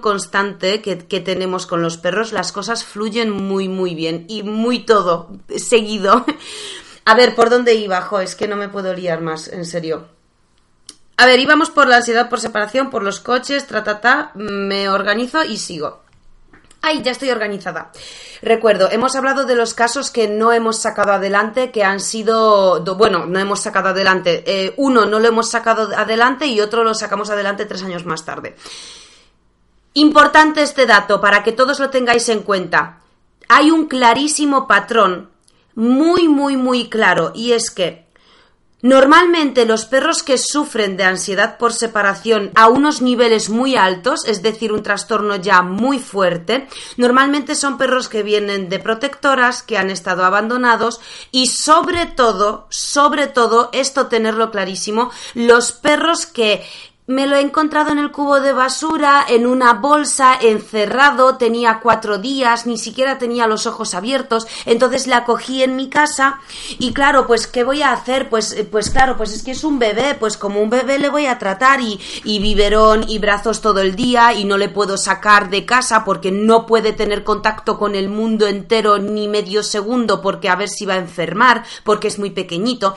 [0.01, 5.31] constante que, tenemos con los perros, las cosas fluyen muy, muy bien y muy todo
[5.57, 6.25] seguido.
[7.05, 8.01] A ver, ¿por dónde iba?
[8.01, 10.09] Jo, es que no me puedo liar más, en serio.
[11.17, 15.59] A ver, íbamos por la ansiedad por separación, por los coches, tra, me organizo y
[15.59, 16.05] sigo.
[16.87, 17.93] ¡Ay, ya estoy organizada!
[18.43, 23.25] Recuerdo, hemos hablado de los casos que no hemos sacado adelante, que han sido, bueno,
[23.25, 24.45] no hemos sacado adelante.
[24.47, 28.27] Eh, uno no lo hemos sacado adelante y otro lo sacamos adelante tres años más
[28.27, 28.55] tarde.
[29.95, 33.01] Importante este dato para que todos lo tengáis en cuenta.
[33.49, 35.31] Hay un clarísimo patrón,
[35.75, 38.05] muy, muy, muy claro, y es que
[38.85, 44.43] Normalmente los perros que sufren de ansiedad por separación a unos niveles muy altos, es
[44.43, 49.89] decir, un trastorno ya muy fuerte, normalmente son perros que vienen de protectoras, que han
[49.89, 56.63] estado abandonados y sobre todo, sobre todo, esto tenerlo clarísimo, los perros que
[57.07, 62.17] me lo he encontrado en el cubo de basura, en una bolsa, encerrado, tenía cuatro
[62.17, 66.41] días, ni siquiera tenía los ojos abiertos, entonces la cogí en mi casa
[66.79, 68.31] y claro, pues ¿qué voy a hacer?
[68.31, 71.11] Pues, eh, pues claro, pues es que es un bebé, pues como un bebé le
[71.11, 74.97] voy a tratar y, y biberón y brazos todo el día y no le puedo
[74.97, 80.23] sacar de casa porque no puede tener contacto con el mundo entero ni medio segundo
[80.23, 82.97] porque a ver si va a enfermar, porque es muy pequeñito.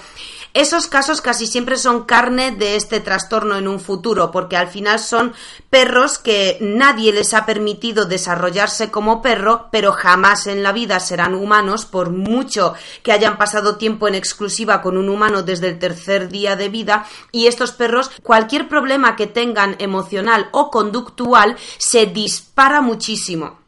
[0.53, 4.99] Esos casos casi siempre son carne de este trastorno en un futuro, porque al final
[4.99, 5.33] son
[5.69, 11.35] perros que nadie les ha permitido desarrollarse como perro, pero jamás en la vida serán
[11.35, 16.29] humanos, por mucho que hayan pasado tiempo en exclusiva con un humano desde el tercer
[16.29, 22.81] día de vida, y estos perros, cualquier problema que tengan emocional o conductual, se dispara
[22.81, 23.66] muchísimo.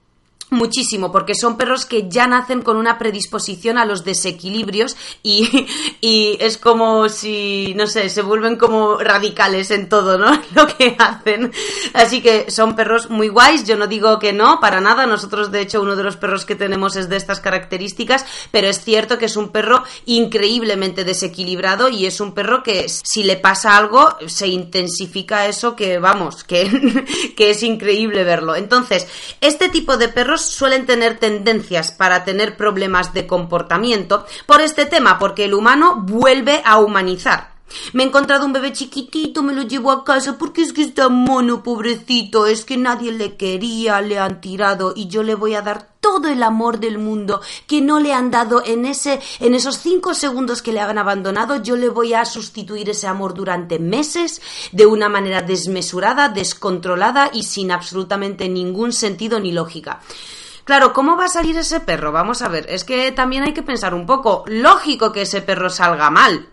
[0.51, 5.67] Muchísimo, porque son perros que ya nacen con una predisposición a los desequilibrios y,
[6.01, 10.31] y, es como si, no sé, se vuelven como radicales en todo, ¿no?
[10.55, 11.51] Lo que hacen.
[11.93, 15.05] Así que son perros muy guays, yo no digo que no, para nada.
[15.05, 18.83] Nosotros, de hecho, uno de los perros que tenemos es de estas características, pero es
[18.83, 23.77] cierto que es un perro increíblemente desequilibrado y es un perro que si le pasa
[23.77, 27.03] algo, se intensifica eso que, vamos, que,
[27.37, 28.55] que es increíble verlo.
[28.55, 29.07] Entonces,
[29.41, 35.19] este tipo de perros suelen tener tendencias para tener problemas de comportamiento por este tema,
[35.19, 37.58] porque el humano vuelve a humanizar.
[37.93, 41.09] Me he encontrado un bebé chiquitito, me lo llevo a casa porque es que está
[41.09, 45.61] mono, pobrecito, es que nadie le quería, le han tirado y yo le voy a
[45.61, 49.79] dar todo el amor del mundo que no le han dado en ese en esos
[49.79, 54.41] cinco segundos que le han abandonado yo le voy a sustituir ese amor durante meses
[54.71, 59.99] de una manera desmesurada descontrolada y sin absolutamente ningún sentido ni lógica
[60.69, 62.11] Claro, ¿cómo va a salir ese perro?
[62.11, 64.43] Vamos a ver, es que también hay que pensar un poco.
[64.45, 66.47] Lógico que ese perro salga mal,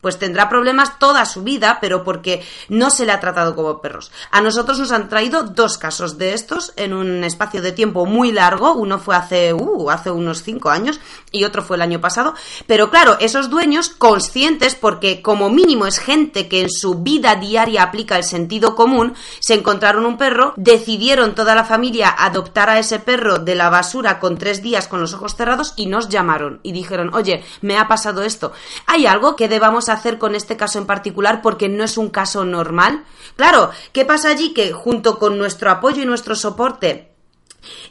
[0.00, 4.10] pues tendrá problemas toda su vida, pero porque no se le ha tratado como perros.
[4.30, 8.32] A nosotros nos han traído dos casos de estos en un espacio de tiempo muy
[8.32, 8.74] largo.
[8.74, 12.34] Uno fue hace, uh, hace unos cinco años y otro fue el año pasado.
[12.66, 17.82] Pero claro, esos dueños conscientes, porque como mínimo es gente que en su vida diaria
[17.82, 22.98] aplica el sentido común, se encontraron un perro, decidieron toda la familia adoptar a ese
[22.98, 26.72] perro de la basura con tres días con los ojos cerrados y nos llamaron y
[26.72, 28.52] dijeron, oye, me ha pasado esto.
[28.86, 32.44] ¿Hay algo que debamos hacer con este caso en particular porque no es un caso
[32.44, 33.04] normal?
[33.36, 34.52] Claro, ¿qué pasa allí?
[34.54, 37.09] Que junto con nuestro apoyo y nuestro soporte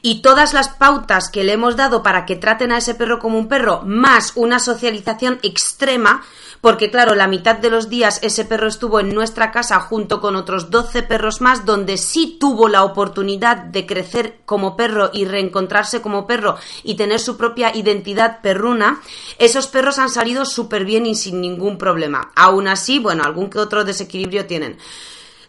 [0.02, 3.38] y todas las pautas que le hemos dado para que traten a ese perro como
[3.38, 6.24] un perro, más una socialización extrema,
[6.62, 10.36] porque claro, la mitad de los días ese perro estuvo en nuestra casa junto con
[10.36, 16.02] otros 12 perros más, donde sí tuvo la oportunidad de crecer como perro y reencontrarse
[16.02, 19.02] como perro y tener su propia identidad perruna,
[19.38, 22.32] esos perros han salido súper bien y sin ningún problema.
[22.36, 24.78] Aún así, bueno, algún que otro desequilibrio tienen.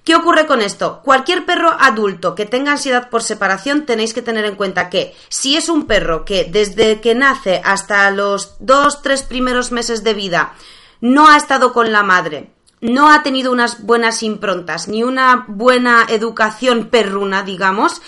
[0.05, 1.03] ¿Qué ocurre con esto?
[1.05, 5.57] Cualquier perro adulto que tenga ansiedad por separación tenéis que tener en cuenta que si
[5.57, 10.55] es un perro que desde que nace hasta los dos, tres primeros meses de vida
[11.01, 16.07] no ha estado con la madre, no ha tenido unas buenas improntas ni una buena
[16.09, 18.01] educación perruna, digamos,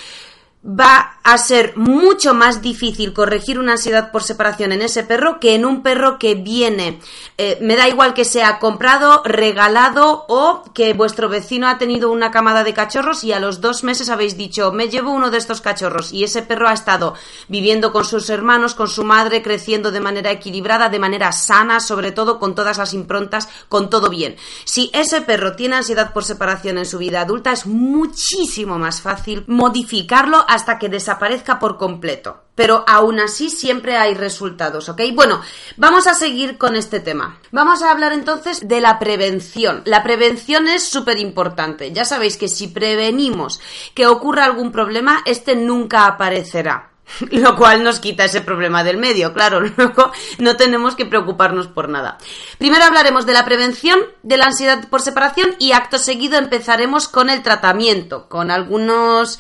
[0.64, 5.54] va a ser mucho más difícil corregir una ansiedad por separación en ese perro que
[5.54, 7.00] en un perro que viene.
[7.36, 12.30] Eh, me da igual que sea comprado, regalado o que vuestro vecino ha tenido una
[12.30, 15.60] camada de cachorros y a los dos meses habéis dicho me llevo uno de estos
[15.60, 17.14] cachorros y ese perro ha estado
[17.48, 22.12] viviendo con sus hermanos, con su madre, creciendo de manera equilibrada, de manera sana, sobre
[22.12, 24.36] todo con todas las improntas, con todo bien.
[24.64, 29.44] Si ese perro tiene ansiedad por separación en su vida adulta es muchísimo más fácil
[29.46, 32.44] modificarlo hasta que desaparezca por completo.
[32.54, 35.00] Pero aún así siempre hay resultados, ¿ok?
[35.14, 35.40] Bueno,
[35.76, 37.38] vamos a seguir con este tema.
[37.50, 39.82] Vamos a hablar entonces de la prevención.
[39.86, 41.92] La prevención es súper importante.
[41.92, 43.60] Ya sabéis que si prevenimos
[43.94, 46.92] que ocurra algún problema, este nunca aparecerá.
[47.30, 51.88] Lo cual nos quita ese problema del medio, claro, luego no tenemos que preocuparnos por
[51.88, 52.18] nada.
[52.58, 57.30] Primero hablaremos de la prevención de la ansiedad por separación y acto seguido empezaremos con
[57.30, 59.38] el tratamiento, con algunos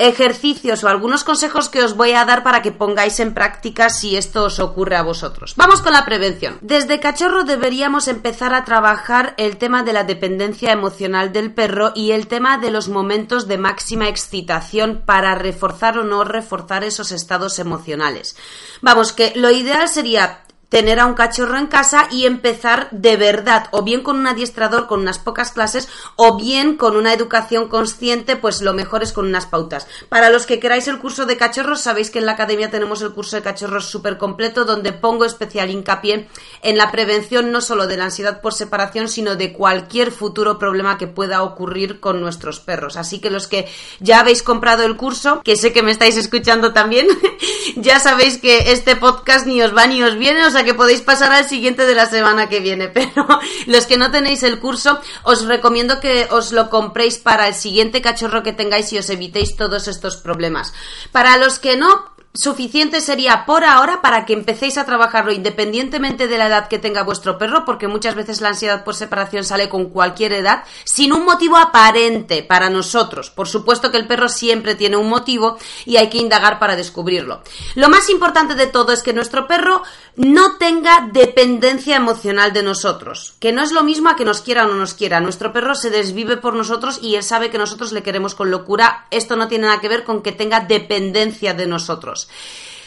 [0.00, 4.16] ejercicios o algunos consejos que os voy a dar para que pongáis en práctica si
[4.16, 5.54] esto os ocurre a vosotros.
[5.56, 6.58] Vamos con la prevención.
[6.62, 12.12] Desde cachorro deberíamos empezar a trabajar el tema de la dependencia emocional del perro y
[12.12, 17.58] el tema de los momentos de máxima excitación para reforzar o no reforzar esos estados
[17.58, 18.36] emocionales.
[18.80, 23.66] Vamos, que lo ideal sería tener a un cachorro en casa y empezar de verdad,
[23.72, 28.36] o bien con un adiestrador con unas pocas clases, o bien con una educación consciente,
[28.36, 29.86] pues lo mejor es con unas pautas.
[30.08, 33.12] Para los que queráis el curso de cachorros, sabéis que en la academia tenemos el
[33.12, 36.28] curso de cachorros súper completo, donde pongo especial hincapié
[36.62, 40.98] en la prevención no solo de la ansiedad por separación, sino de cualquier futuro problema
[40.98, 42.96] que pueda ocurrir con nuestros perros.
[42.96, 46.72] Así que los que ya habéis comprado el curso, que sé que me estáis escuchando
[46.72, 47.08] también,
[47.76, 51.48] ya sabéis que este podcast ni os va ni os viene, que podéis pasar al
[51.48, 53.26] siguiente de la semana que viene, pero
[53.66, 58.02] los que no tenéis el curso, os recomiendo que os lo compréis para el siguiente
[58.02, 60.72] cachorro que tengáis y os evitéis todos estos problemas.
[61.12, 66.38] Para los que no, suficiente sería por ahora para que empecéis a trabajarlo independientemente de
[66.38, 69.86] la edad que tenga vuestro perro, porque muchas veces la ansiedad por separación sale con
[69.86, 73.30] cualquier edad, sin un motivo aparente para nosotros.
[73.30, 77.42] Por supuesto que el perro siempre tiene un motivo y hay que indagar para descubrirlo.
[77.74, 79.82] Lo más importante de todo es que nuestro perro
[80.20, 84.66] no tenga dependencia emocional de nosotros, que no es lo mismo a que nos quiera
[84.66, 85.18] o no nos quiera.
[85.18, 89.06] Nuestro perro se desvive por nosotros y él sabe que nosotros le queremos con locura.
[89.10, 92.28] Esto no tiene nada que ver con que tenga dependencia de nosotros.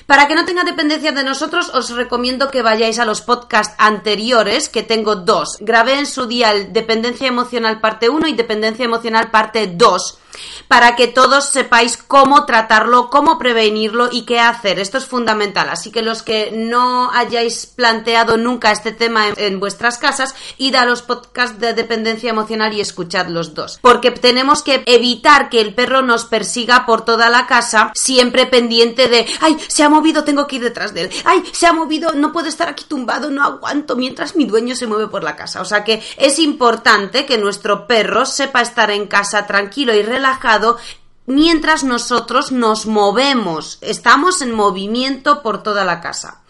[0.06, 4.70] Para que no tenga dependencia de nosotros, os recomiendo que vayáis a los podcasts anteriores,
[4.70, 5.58] que tengo dos.
[5.60, 10.20] Grabé en su día el Dependencia Emocional parte 1 y Dependencia Emocional parte 2
[10.68, 14.80] para que todos sepáis cómo tratarlo, cómo prevenirlo y qué hacer.
[14.80, 15.70] Esto es fundamental.
[15.70, 20.86] Así que los que no hayáis planteado nunca este tema en, vuestras casas, id a
[20.86, 23.80] los podcasts de dependencia emocional y escuchad los dos.
[23.82, 29.08] Porque tenemos que evitar que el perro nos persiga por toda la casa, siempre pendiente
[29.08, 31.10] de, ay, se ha movido, tengo que ir detrás de él.
[31.24, 34.88] Ay, se ha movido, no puedo estar aquí tumbado, no aguanto mientras mi dueño se
[34.88, 35.62] mueve por la casa.
[35.62, 40.78] O sea que es importante que nuestro perro sepa estar en casa tranquilo y relajado
[41.26, 46.42] mientras nosotros nos movemos, estamos en movimiento por toda la casa.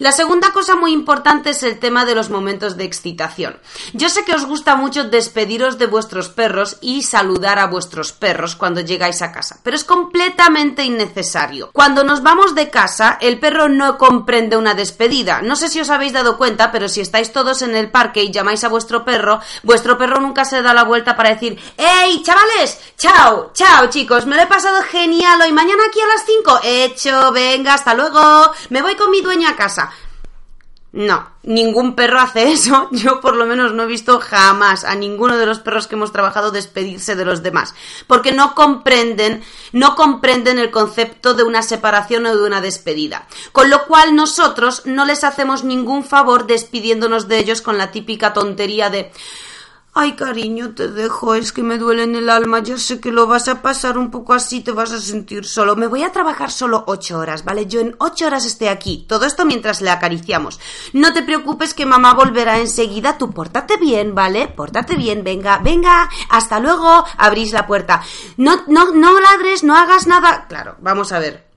[0.00, 3.58] La segunda cosa muy importante es el tema de los momentos de excitación.
[3.92, 8.56] Yo sé que os gusta mucho despediros de vuestros perros y saludar a vuestros perros
[8.56, 11.68] cuando llegáis a casa, pero es completamente innecesario.
[11.74, 15.42] Cuando nos vamos de casa, el perro no comprende una despedida.
[15.42, 18.30] No sé si os habéis dado cuenta, pero si estáis todos en el parque y
[18.30, 22.80] llamáis a vuestro perro, vuestro perro nunca se da la vuelta para decir, ¡Hey, chavales!
[22.96, 23.50] ¡Chao!
[23.52, 24.24] ¡Chao, chicos!
[24.24, 25.52] Me lo he pasado genial hoy.
[25.52, 26.60] Mañana aquí a las 5.
[26.64, 28.50] Hecho, venga, hasta luego.
[28.70, 29.89] Me voy con mi dueña a casa.
[30.92, 32.88] No, ningún perro hace eso.
[32.92, 36.12] Yo por lo menos no he visto jamás a ninguno de los perros que hemos
[36.12, 37.74] trabajado despedirse de los demás,
[38.08, 43.28] porque no comprenden, no comprenden el concepto de una separación o de una despedida.
[43.52, 48.32] Con lo cual nosotros no les hacemos ningún favor despidiéndonos de ellos con la típica
[48.32, 49.12] tontería de
[50.02, 53.26] Ay, cariño, te dejo, es que me duele en el alma, ya sé que lo
[53.26, 55.76] vas a pasar un poco así, te vas a sentir solo.
[55.76, 57.66] Me voy a trabajar solo ocho horas, ¿vale?
[57.66, 59.04] Yo en ocho horas esté aquí.
[59.06, 60.58] Todo esto mientras le acariciamos.
[60.94, 63.18] No te preocupes que mamá volverá enseguida.
[63.18, 64.48] Tú pórtate bien, ¿vale?
[64.48, 67.04] Pórtate bien, venga, venga, hasta luego.
[67.18, 68.02] Abrís la puerta.
[68.38, 70.46] No, no, no ladres, no hagas nada.
[70.48, 71.49] Claro, vamos a ver.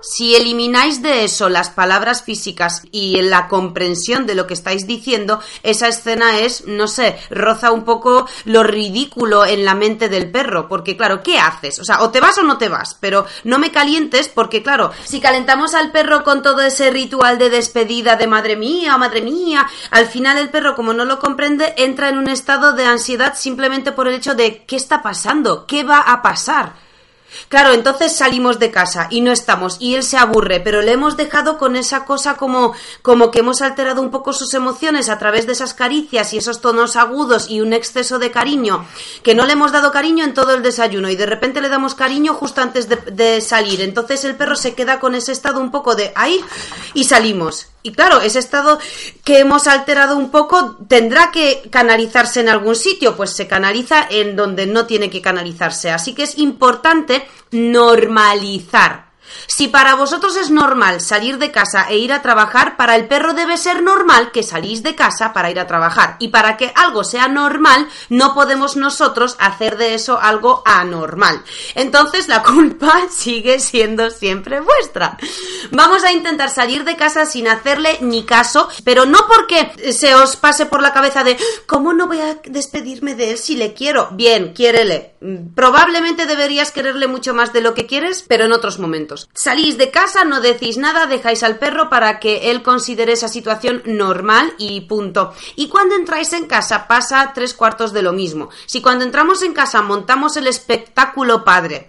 [0.00, 5.40] Si elimináis de eso las palabras físicas y la comprensión de lo que estáis diciendo,
[5.62, 10.68] esa escena es, no sé, roza un poco lo ridículo en la mente del perro,
[10.68, 11.78] porque claro, ¿qué haces?
[11.78, 14.92] O sea, o te vas o no te vas, pero no me calientes porque claro,
[15.04, 19.66] si calentamos al perro con todo ese ritual de despedida de madre mía, madre mía,
[19.90, 23.92] al final el perro como no lo comprende entra en un estado de ansiedad simplemente
[23.92, 25.66] por el hecho de ¿qué está pasando?
[25.66, 26.87] ¿Qué va a pasar?
[27.48, 31.16] Claro, entonces salimos de casa y no estamos y él se aburre, pero le hemos
[31.16, 35.46] dejado con esa cosa como como que hemos alterado un poco sus emociones a través
[35.46, 38.86] de esas caricias y esos tonos agudos y un exceso de cariño,
[39.22, 41.94] que no le hemos dado cariño en todo el desayuno y de repente le damos
[41.94, 43.80] cariño justo antes de, de salir.
[43.80, 46.40] Entonces el perro se queda con ese estado un poco de ahí
[46.94, 47.68] y salimos.
[47.82, 48.78] Y claro, ese estado
[49.24, 54.36] que hemos alterado un poco tendrá que canalizarse en algún sitio, pues se canaliza en
[54.36, 55.90] donde no tiene que canalizarse.
[55.90, 57.17] Así que es importante
[57.50, 59.07] normalizar
[59.46, 63.34] si para vosotros es normal salir de casa e ir a trabajar, para el perro
[63.34, 66.16] debe ser normal que salís de casa para ir a trabajar.
[66.18, 71.42] Y para que algo sea normal, no podemos nosotros hacer de eso algo anormal.
[71.74, 75.18] Entonces la culpa sigue siendo siempre vuestra.
[75.70, 80.36] Vamos a intentar salir de casa sin hacerle ni caso, pero no porque se os
[80.36, 84.08] pase por la cabeza de ¿cómo no voy a despedirme de él si le quiero?
[84.12, 85.14] Bien, quiérele.
[85.54, 89.17] Probablemente deberías quererle mucho más de lo que quieres, pero en otros momentos.
[89.34, 93.82] Salís de casa, no decís nada, dejáis al perro para que él considere esa situación
[93.86, 95.32] normal y punto.
[95.56, 98.50] Y cuando entráis en casa pasa tres cuartos de lo mismo.
[98.66, 101.88] Si cuando entramos en casa montamos el espectáculo padre,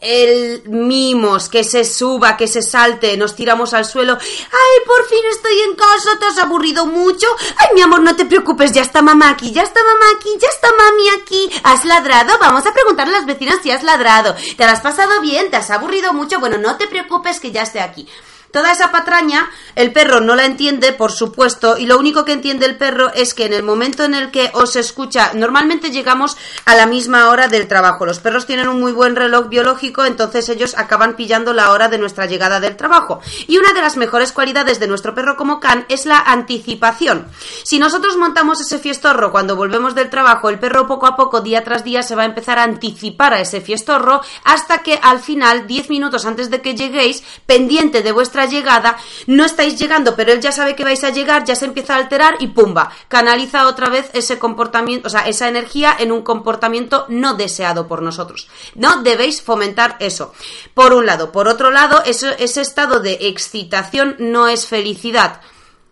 [0.00, 4.14] el mimos, que se suba, que se salte, nos tiramos al suelo.
[4.14, 6.18] ¡Ay, por fin estoy en casa!
[6.18, 7.26] ¿Te has aburrido mucho?
[7.56, 8.72] ¡Ay, mi amor, no te preocupes!
[8.72, 11.50] Ya está mamá aquí, ya está mamá aquí, ya está mami aquí.
[11.62, 12.38] ¿Has ladrado?
[12.40, 14.34] Vamos a preguntarle a las vecinas si has ladrado.
[14.56, 15.50] ¿Te has pasado bien?
[15.50, 16.40] ¿Te has aburrido mucho?
[16.40, 18.08] Bueno, no te preocupes que ya esté aquí.
[18.52, 22.66] Toda esa patraña, el perro no la entiende, por supuesto, y lo único que entiende
[22.66, 26.74] el perro es que en el momento en el que os escucha, normalmente llegamos a
[26.74, 28.06] la misma hora del trabajo.
[28.06, 31.98] Los perros tienen un muy buen reloj biológico, entonces ellos acaban pillando la hora de
[31.98, 33.20] nuestra llegada del trabajo.
[33.46, 37.28] Y una de las mejores cualidades de nuestro perro como can es la anticipación.
[37.62, 41.62] Si nosotros montamos ese fiestorro cuando volvemos del trabajo, el perro poco a poco, día
[41.62, 45.68] tras día, se va a empezar a anticipar a ese fiestorro hasta que al final,
[45.68, 50.40] 10 minutos antes de que lleguéis, pendiente de vuestra llegada, no estáis llegando, pero él
[50.40, 53.88] ya sabe que vais a llegar, ya se empieza a alterar y pumba, canaliza otra
[53.88, 58.48] vez ese comportamiento, o sea, esa energía en un comportamiento no deseado por nosotros.
[58.74, 60.32] No debéis fomentar eso.
[60.74, 61.32] Por un lado.
[61.32, 65.40] Por otro lado, ese estado de excitación no es felicidad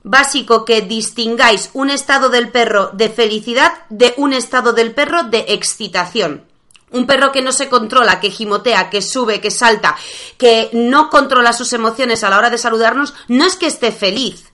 [0.03, 5.45] básico que distingáis un estado del perro de felicidad de un estado del perro de
[5.49, 6.48] excitación.
[6.91, 9.97] Un perro que no se controla, que gimotea, que sube, que salta,
[10.39, 14.53] que no controla sus emociones a la hora de saludarnos, no es que esté feliz,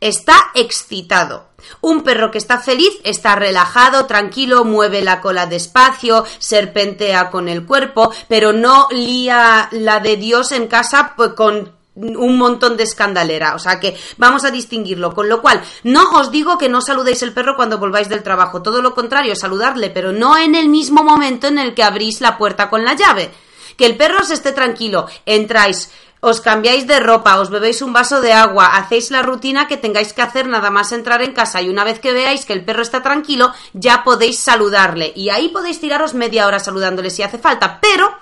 [0.00, 1.48] está excitado.
[1.80, 7.66] Un perro que está feliz está relajado, tranquilo, mueve la cola despacio, serpentea con el
[7.66, 13.54] cuerpo, pero no lía la de Dios en casa pues, con un montón de escandalera.
[13.54, 15.14] O sea que vamos a distinguirlo.
[15.14, 18.62] Con lo cual, no os digo que no saludéis el perro cuando volváis del trabajo.
[18.62, 22.38] Todo lo contrario, saludarle, pero no en el mismo momento en el que abrís la
[22.38, 23.30] puerta con la llave.
[23.76, 25.06] Que el perro se esté tranquilo.
[25.24, 25.90] Entráis,
[26.20, 30.12] os cambiáis de ropa, os bebéis un vaso de agua, hacéis la rutina que tengáis
[30.12, 32.82] que hacer nada más entrar en casa y una vez que veáis que el perro
[32.82, 35.12] está tranquilo, ya podéis saludarle.
[35.14, 37.78] Y ahí podéis tiraros media hora saludándole si hace falta.
[37.80, 38.12] Pero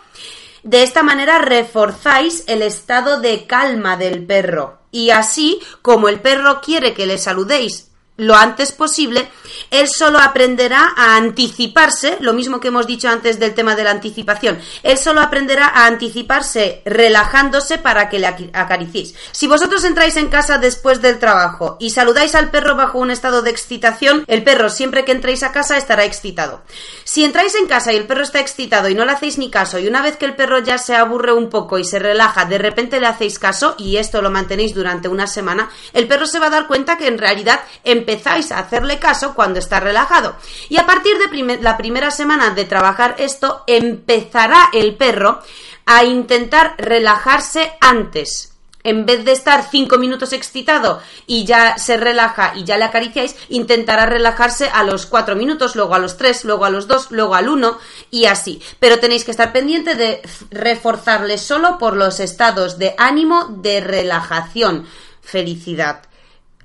[0.67, 4.79] de esta manera reforzáis el estado de calma del perro.
[4.91, 9.29] Y así, como el perro quiere que le saludéis lo antes posible,
[9.71, 13.91] él solo aprenderá a anticiparse, lo mismo que hemos dicho antes del tema de la
[13.91, 19.15] anticipación, él solo aprenderá a anticiparse relajándose para que le acaricéis.
[19.33, 23.43] Si vosotros entráis en casa después del trabajo y saludáis al perro bajo un estado
[23.43, 26.63] de excitación, el perro siempre que entréis a casa estará excitado.
[27.05, 29.79] Si entráis en casa y el perro está excitado y no le hacéis ni caso
[29.79, 32.59] y una vez que el perro ya se aburre un poco y se relaja, de
[32.59, 36.47] repente le hacéis caso y esto lo mantenéis durante una semana, el perro se va
[36.47, 37.61] a dar cuenta que en realidad
[38.07, 40.37] empezáis a hacerle caso cuando está relajado.
[40.69, 45.41] Y a partir de la primera semana de trabajar esto, empezará el perro
[45.87, 48.53] a intentar relajarse antes.
[48.87, 53.35] en vez de estar cinco minutos excitado y ya se relaja y ya le acariciáis,
[53.49, 57.35] intentará relajarse a los cuatro minutos, luego a los tres, luego a los dos, luego
[57.35, 57.79] al uno
[58.13, 58.63] y así.
[58.79, 64.87] Pero tenéis que estar pendiente de reforzarle solo por los estados de ánimo, de relajación,
[65.21, 66.03] felicidad,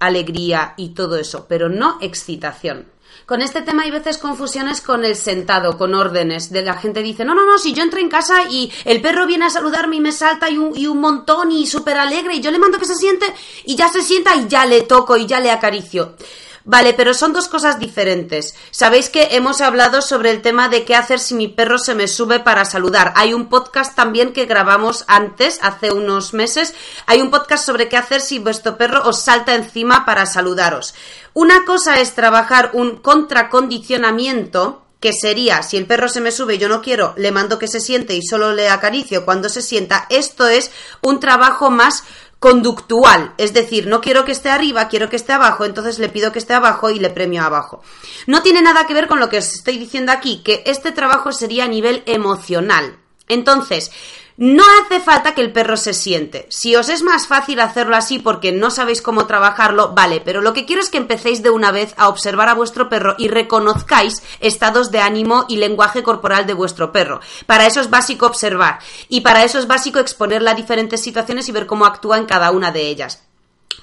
[0.02, 2.88] alegría y todo eso, pero no excitación.
[3.26, 6.52] Con este tema hay veces confusiones con el sentado, con órdenes.
[6.52, 9.26] De la gente dice, no, no, no, si yo entro en casa y el perro
[9.26, 12.41] viene a saludarme y me salta y un, y un montón y súper alegre y
[12.41, 13.26] yo le mando que se siente
[13.64, 16.16] y ya se sienta y ya le toco y ya le acaricio.
[16.64, 18.53] Vale, pero son dos cosas diferentes.
[18.70, 22.07] Sabéis que hemos hablado sobre el tema de qué hacer si mi perro se me
[22.07, 23.14] sube para saludar.
[23.16, 26.74] Hay un podcast también que grabamos antes, hace unos meses.
[27.07, 30.93] Hay un podcast sobre qué hacer si vuestro perro os salta encima para saludaros.
[31.34, 36.57] Una cosa es trabajar un contracondicionamiento que sería, si el perro se me sube y
[36.59, 40.05] yo no quiero, le mando que se siente y solo le acaricio cuando se sienta.
[40.09, 40.70] Esto es
[41.01, 42.03] un trabajo más
[42.42, 46.32] conductual, es decir, no quiero que esté arriba, quiero que esté abajo, entonces le pido
[46.32, 47.84] que esté abajo y le premio abajo.
[48.26, 51.34] No tiene nada que ver con lo que os estoy diciendo aquí, que este trabajo
[51.34, 52.98] sería a nivel emocional.
[53.28, 53.92] Entonces,
[54.38, 56.48] no hace falta que el perro se siente.
[56.50, 60.54] Si os es más fácil hacerlo así porque no sabéis cómo trabajarlo, vale, pero lo
[60.54, 64.22] que quiero es que empecéis de una vez a observar a vuestro perro y reconozcáis
[64.40, 67.20] estados de ánimo y lenguaje corporal de vuestro perro.
[67.46, 68.80] Para eso es básico observar
[69.10, 72.52] y para eso es básico exponerle a diferentes situaciones y ver cómo actúa en cada
[72.52, 73.31] una de ellas.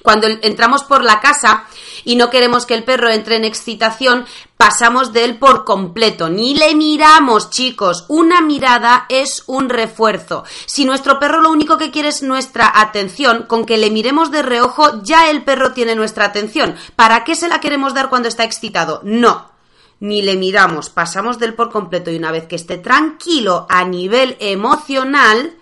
[0.01, 1.65] Cuando entramos por la casa
[2.05, 4.25] y no queremos que el perro entre en excitación,
[4.57, 6.29] pasamos de él por completo.
[6.29, 8.05] Ni le miramos, chicos.
[8.07, 10.43] Una mirada es un refuerzo.
[10.65, 14.41] Si nuestro perro lo único que quiere es nuestra atención, con que le miremos de
[14.41, 16.75] reojo, ya el perro tiene nuestra atención.
[16.95, 19.01] ¿Para qué se la queremos dar cuando está excitado?
[19.03, 19.49] No.
[20.01, 23.83] Ni le miramos, pasamos de él por completo y una vez que esté tranquilo a
[23.83, 25.58] nivel emocional,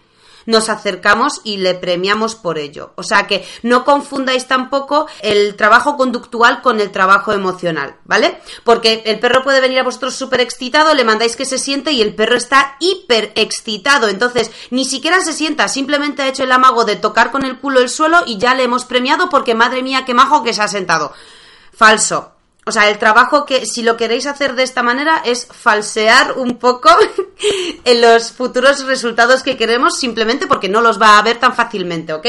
[0.48, 2.94] nos acercamos y le premiamos por ello.
[2.96, 8.40] O sea que no confundáis tampoco el trabajo conductual con el trabajo emocional, ¿vale?
[8.64, 12.02] Porque el perro puede venir a vosotros súper excitado, le mandáis que se siente y
[12.02, 14.08] el perro está hiper excitado.
[14.08, 17.82] Entonces, ni siquiera se sienta, simplemente ha hecho el amago de tocar con el culo
[17.82, 20.68] el suelo y ya le hemos premiado porque madre mía, qué majo que se ha
[20.68, 21.14] sentado.
[21.74, 22.37] Falso.
[22.68, 26.58] O sea, el trabajo que, si lo queréis hacer de esta manera, es falsear un
[26.58, 26.90] poco
[27.86, 32.12] en los futuros resultados que queremos, simplemente porque no los va a haber tan fácilmente,
[32.12, 32.28] ¿ok?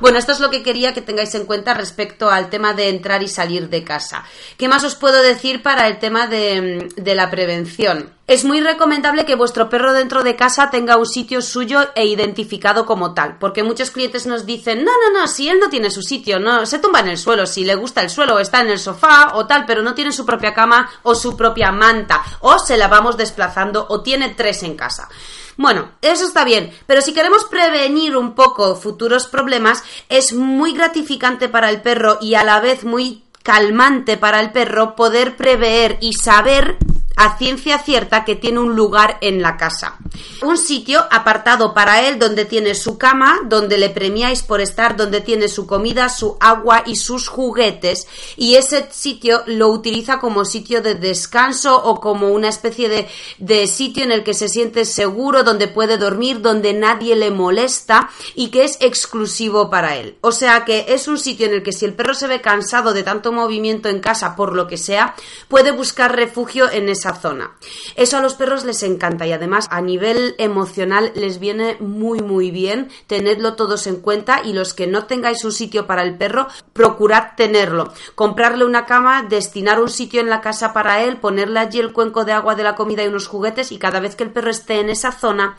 [0.00, 3.22] Bueno, esto es lo que quería que tengáis en cuenta respecto al tema de entrar
[3.22, 4.24] y salir de casa.
[4.56, 8.10] ¿Qué más os puedo decir para el tema de, de la prevención?
[8.28, 12.84] Es muy recomendable que vuestro perro dentro de casa tenga un sitio suyo e identificado
[12.84, 16.02] como tal, porque muchos clientes nos dicen, no, no, no, si él no tiene su
[16.02, 18.80] sitio, no, se tumba en el suelo, si le gusta el suelo, está en el
[18.80, 22.76] sofá o tal, pero no tiene su propia cama o su propia manta, o se
[22.76, 25.08] la vamos desplazando o tiene tres en casa.
[25.56, 31.48] Bueno, eso está bien, pero si queremos prevenir un poco futuros problemas, es muy gratificante
[31.48, 36.14] para el perro y a la vez muy calmante para el perro poder prever y
[36.14, 36.76] saber
[37.16, 39.96] a ciencia cierta que tiene un lugar en la casa.
[40.42, 45.20] Un sitio apartado para él donde tiene su cama, donde le premiáis por estar, donde
[45.20, 48.06] tiene su comida, su agua y sus juguetes
[48.36, 53.08] y ese sitio lo utiliza como sitio de descanso o como una especie de,
[53.38, 58.10] de sitio en el que se siente seguro, donde puede dormir, donde nadie le molesta
[58.34, 60.16] y que es exclusivo para él.
[60.20, 62.92] O sea que es un sitio en el que si el perro se ve cansado
[62.92, 65.14] de tanto movimiento en casa por lo que sea,
[65.48, 67.52] puede buscar refugio en esa zona.
[67.94, 72.50] Eso a los perros les encanta y además a nivel emocional les viene muy muy
[72.50, 72.90] bien.
[73.06, 77.36] Tenedlo todos en cuenta y los que no tengáis un sitio para el perro, procurad
[77.36, 77.92] tenerlo.
[78.14, 82.24] Comprarle una cama, destinar un sitio en la casa para él, ponerle allí el cuenco
[82.24, 84.80] de agua de la comida y unos juguetes y cada vez que el perro esté
[84.80, 85.56] en esa zona,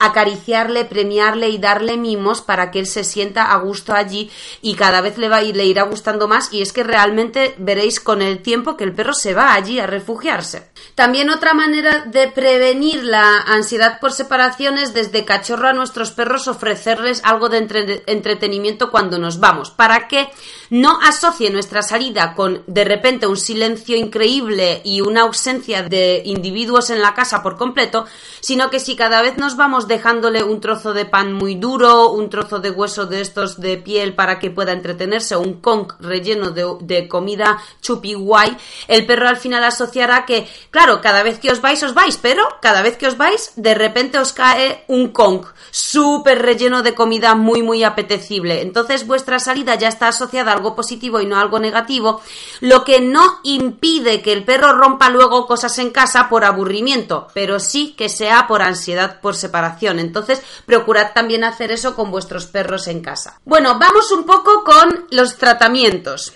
[0.00, 4.30] acariciarle, premiarle y darle mimos para que él se sienta a gusto allí
[4.62, 8.00] y cada vez le va y le irá gustando más y es que realmente veréis
[8.00, 10.70] con el tiempo que el perro se va allí a refugiarse.
[10.94, 16.48] También otra manera de prevenir la ansiedad por separación es desde cachorro a nuestros perros
[16.48, 20.28] ofrecerles algo de entretenimiento cuando nos vamos, para que
[20.70, 26.90] no asocie nuestra salida con de repente un silencio increíble y una ausencia de individuos
[26.90, 28.06] en la casa por completo,
[28.40, 32.30] sino que si cada vez nos vamos dejándole un trozo de pan muy duro, un
[32.30, 36.64] trozo de hueso de estos de piel para que pueda entretenerse, un conch relleno de,
[36.80, 38.56] de comida chupi guay,
[38.88, 42.42] el perro al final asociará que, claro, cada vez que os vais, os vais, pero
[42.62, 47.34] cada vez que os vais, de repente os cae un conch súper relleno de comida
[47.34, 48.62] muy, muy apetecible.
[48.62, 52.22] Entonces vuestra salida ya está asociada a algo positivo y no a algo negativo,
[52.60, 57.58] lo que no impide que el perro rompa luego cosas en casa por aburrimiento, pero
[57.58, 62.86] sí que sea por ansiedad por separación Entonces, procurad también hacer eso con vuestros perros
[62.88, 63.40] en casa.
[63.44, 66.34] Bueno, vamos un poco con los tratamientos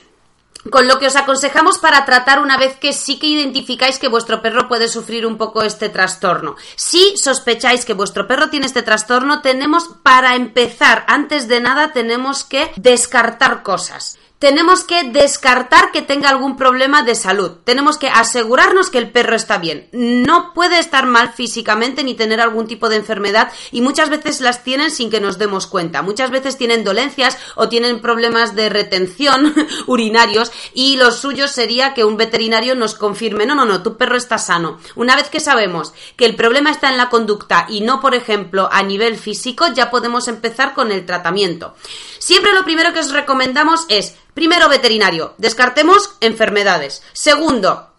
[0.70, 4.40] con lo que os aconsejamos para tratar una vez que sí que identificáis que vuestro
[4.40, 6.56] perro puede sufrir un poco este trastorno.
[6.76, 12.44] Si sospecháis que vuestro perro tiene este trastorno, tenemos para empezar, antes de nada, tenemos
[12.44, 17.52] que descartar cosas tenemos que descartar que tenga algún problema de salud.
[17.64, 19.88] Tenemos que asegurarnos que el perro está bien.
[19.92, 24.62] No puede estar mal físicamente ni tener algún tipo de enfermedad y muchas veces las
[24.62, 26.02] tienen sin que nos demos cuenta.
[26.02, 29.54] Muchas veces tienen dolencias o tienen problemas de retención
[29.86, 34.18] urinarios y lo suyo sería que un veterinario nos confirme, no, no, no, tu perro
[34.18, 34.78] está sano.
[34.94, 38.68] Una vez que sabemos que el problema está en la conducta y no, por ejemplo,
[38.70, 41.74] a nivel físico, ya podemos empezar con el tratamiento.
[42.18, 45.34] Siempre lo primero que os recomendamos es Primero, veterinario.
[45.38, 47.02] Descartemos enfermedades.
[47.12, 47.94] Segundo,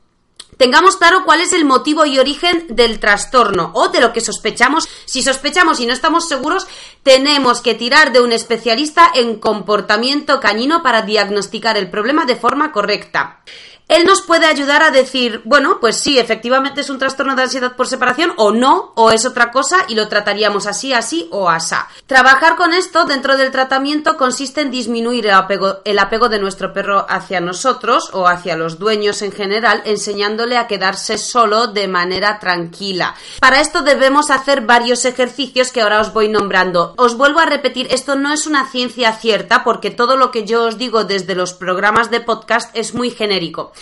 [0.58, 4.88] Tengamos claro cuál es el motivo y origen del trastorno o de lo que sospechamos.
[5.06, 6.66] Si sospechamos y no estamos seguros,
[7.04, 12.72] tenemos que tirar de un especialista en comportamiento cañino para diagnosticar el problema de forma
[12.72, 13.42] correcta.
[13.88, 17.76] Él nos puede ayudar a decir, bueno, pues sí, efectivamente es un trastorno de ansiedad
[17.76, 21.88] por separación o no, o es otra cosa y lo trataríamos así, así o asá.
[22.08, 26.74] Trabajar con esto dentro del tratamiento consiste en disminuir el apego, el apego de nuestro
[26.74, 32.40] perro hacia nosotros o hacia los dueños en general, enseñándole a quedarse solo de manera
[32.40, 33.14] tranquila.
[33.40, 36.96] Para esto debemos hacer varios ejercicios que ahora os voy nombrando.
[36.98, 40.64] Os vuelvo a repetir, esto no es una ciencia cierta porque todo lo que yo
[40.64, 43.74] os digo desde los programas de podcast es muy genérico.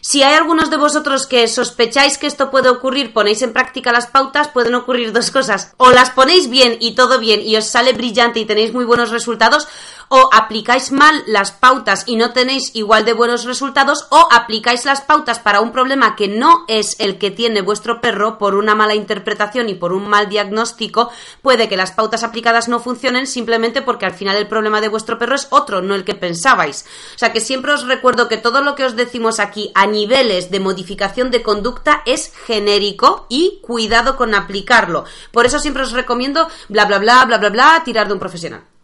[0.00, 4.06] Si hay algunos de vosotros que sospecháis que esto puede ocurrir, ponéis en práctica las
[4.06, 5.74] pautas, pueden ocurrir dos cosas.
[5.76, 9.10] O las ponéis bien y todo bien y os sale brillante y tenéis muy buenos
[9.10, 9.68] resultados,
[10.08, 15.00] o aplicáis mal las pautas y no tenéis igual de buenos resultados o aplicáis las
[15.00, 18.94] pautas para un problema que no es el que tiene vuestro perro por una mala
[18.94, 21.10] interpretación y por un mal diagnóstico,
[21.42, 25.18] puede que las pautas aplicadas no funcionen simplemente porque al final el problema de vuestro
[25.18, 26.86] perro es otro, no el que pensabais.
[27.14, 30.50] O sea que siempre os recuerdo que todo lo que os decimos aquí a niveles
[30.50, 35.04] de modificación de conducta es genérico y cuidado con aplicarlo.
[35.32, 38.77] Por eso siempre os recomiendo bla bla bla bla bla bla tirar de un profesional.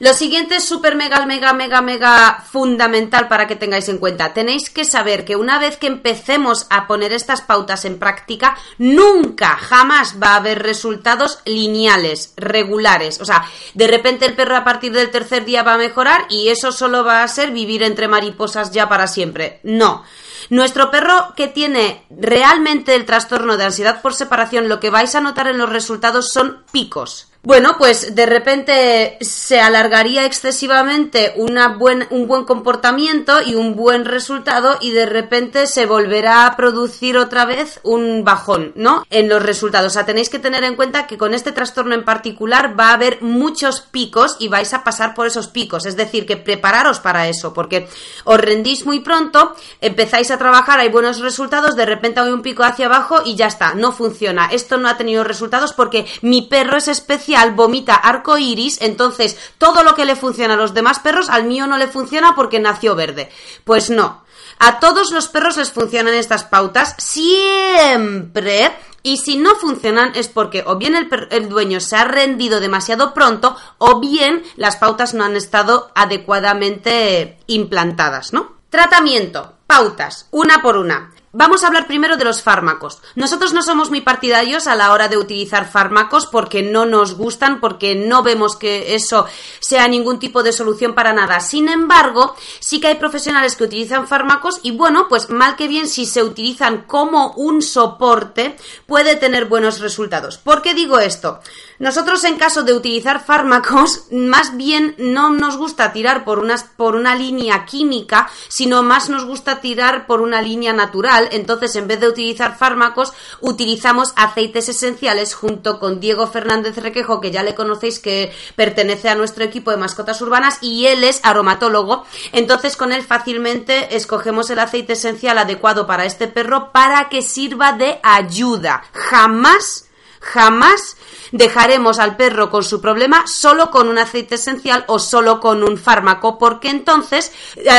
[0.00, 4.34] Lo siguiente es súper mega, mega, mega, mega fundamental para que tengáis en cuenta.
[4.34, 9.56] Tenéis que saber que una vez que empecemos a poner estas pautas en práctica, nunca,
[9.56, 13.20] jamás va a haber resultados lineales, regulares.
[13.20, 16.48] O sea, de repente el perro a partir del tercer día va a mejorar y
[16.48, 19.60] eso solo va a ser vivir entre mariposas ya para siempre.
[19.62, 20.04] No.
[20.50, 25.20] Nuestro perro que tiene realmente el trastorno de ansiedad por separación, lo que vais a
[25.20, 31.34] notar en los resultados son picos bueno, pues de repente se alargaría excesivamente
[31.78, 37.18] buen, un buen comportamiento y un buen resultado y de repente se volverá a producir
[37.18, 39.04] otra vez un bajón, ¿no?
[39.10, 39.92] En los resultados.
[39.92, 42.94] O sea, tenéis que tener en cuenta que con este trastorno en particular va a
[42.94, 45.84] haber muchos picos y vais a pasar por esos picos.
[45.84, 47.88] Es decir, que prepararos para eso, porque
[48.24, 52.62] os rendís muy pronto, empezáis a trabajar, hay buenos resultados, de repente hay un pico
[52.62, 54.48] hacia abajo y ya está, no funciona.
[54.50, 59.82] Esto no ha tenido resultados porque mi perro es especial vomita arco iris, entonces todo
[59.82, 62.94] lo que le funciona a los demás perros, al mío no le funciona porque nació
[62.94, 63.30] verde.
[63.64, 64.24] Pues no.
[64.58, 68.72] A todos los perros les funcionan estas pautas siempre
[69.02, 73.14] y si no funcionan es porque o bien el, el, dueño se ha rendido demasiado
[73.14, 78.54] pronto o bien las pautas no han estado adecuadamente implantadas, ¿no?
[78.70, 81.12] Tratamiento, pautas, una por una.
[81.36, 83.00] Vamos a hablar primero de los fármacos.
[83.16, 87.58] Nosotros no somos muy partidarios a la hora de utilizar fármacos porque no nos gustan,
[87.58, 89.26] porque no vemos que eso
[89.58, 91.40] sea ningún tipo de solución para nada.
[91.40, 95.88] Sin embargo, sí que hay profesionales que utilizan fármacos y bueno, pues mal que bien
[95.88, 98.56] si se utilizan como un soporte
[98.86, 100.38] puede tener buenos resultados.
[100.38, 101.40] ¿Por qué digo esto?
[101.78, 106.46] Nosotros en caso de utilizar fármacos, más bien no nos gusta tirar por,
[106.76, 111.28] por una línea química, sino más nos gusta tirar por una línea natural.
[111.32, 117.30] Entonces, en vez de utilizar fármacos, utilizamos aceites esenciales junto con Diego Fernández Requejo, que
[117.30, 122.04] ya le conocéis que pertenece a nuestro equipo de mascotas urbanas y él es aromatólogo.
[122.32, 127.72] Entonces, con él fácilmente escogemos el aceite esencial adecuado para este perro para que sirva
[127.72, 128.84] de ayuda.
[128.92, 129.88] Jamás,
[130.24, 130.96] jamás
[131.32, 135.76] dejaremos al perro con su problema solo con un aceite esencial o solo con un
[135.76, 137.32] fármaco, porque entonces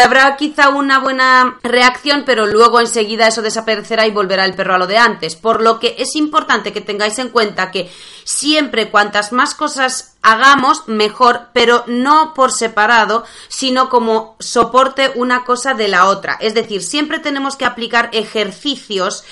[0.03, 4.77] habrá quizá una buena reacción, pero luego enseguida eso desaparecerá y volverá el perro a
[4.77, 5.35] lo de antes.
[5.35, 7.89] Por lo que es importante que tengáis en cuenta que
[8.25, 15.73] siempre cuantas más cosas hagamos, mejor, pero no por separado, sino como soporte una cosa
[15.73, 16.37] de la otra.
[16.41, 19.23] Es decir, siempre tenemos que aplicar ejercicios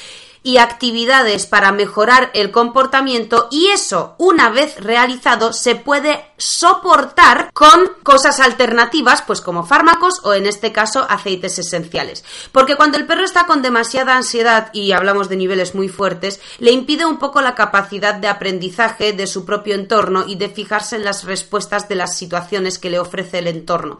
[0.43, 7.91] y actividades para mejorar el comportamiento y eso, una vez realizado, se puede soportar con
[8.03, 12.25] cosas alternativas, pues como fármacos o en este caso aceites esenciales.
[12.51, 16.71] Porque cuando el perro está con demasiada ansiedad y hablamos de niveles muy fuertes, le
[16.71, 21.05] impide un poco la capacidad de aprendizaje de su propio entorno y de fijarse en
[21.05, 23.99] las respuestas de las situaciones que le ofrece el entorno.